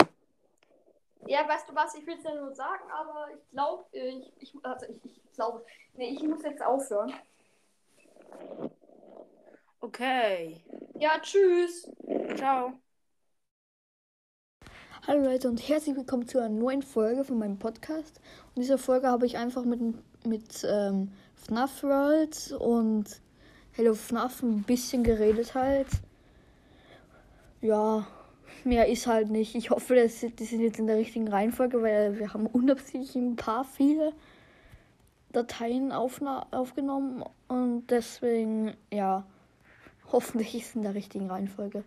[1.28, 4.56] Ja, weißt du was, ich will es ja nur sagen, aber ich glaube, ich, ich,
[4.64, 7.14] also ich, ich glaube, nee, ich muss jetzt aufhören.
[9.82, 10.64] Okay.
[11.00, 11.90] Ja, tschüss.
[12.36, 12.74] Ciao.
[15.08, 18.20] Hallo Leute und herzlich willkommen zu einer neuen Folge von meinem Podcast.
[18.50, 19.80] Und in dieser Folge habe ich einfach mit,
[20.26, 23.06] mit ähm, FNAF World und
[23.74, 25.88] Hello FNAF ein bisschen geredet halt.
[27.62, 28.08] Ja,
[28.64, 29.56] mehr ist halt nicht.
[29.56, 33.36] Ich hoffe, das, die sind jetzt in der richtigen Reihenfolge, weil wir haben unabsichtlich ein
[33.36, 34.14] paar viele
[35.32, 39.24] Dateien aufgenommen und deswegen, ja,
[40.12, 41.84] hoffentlich ist es in der richtigen Reihenfolge.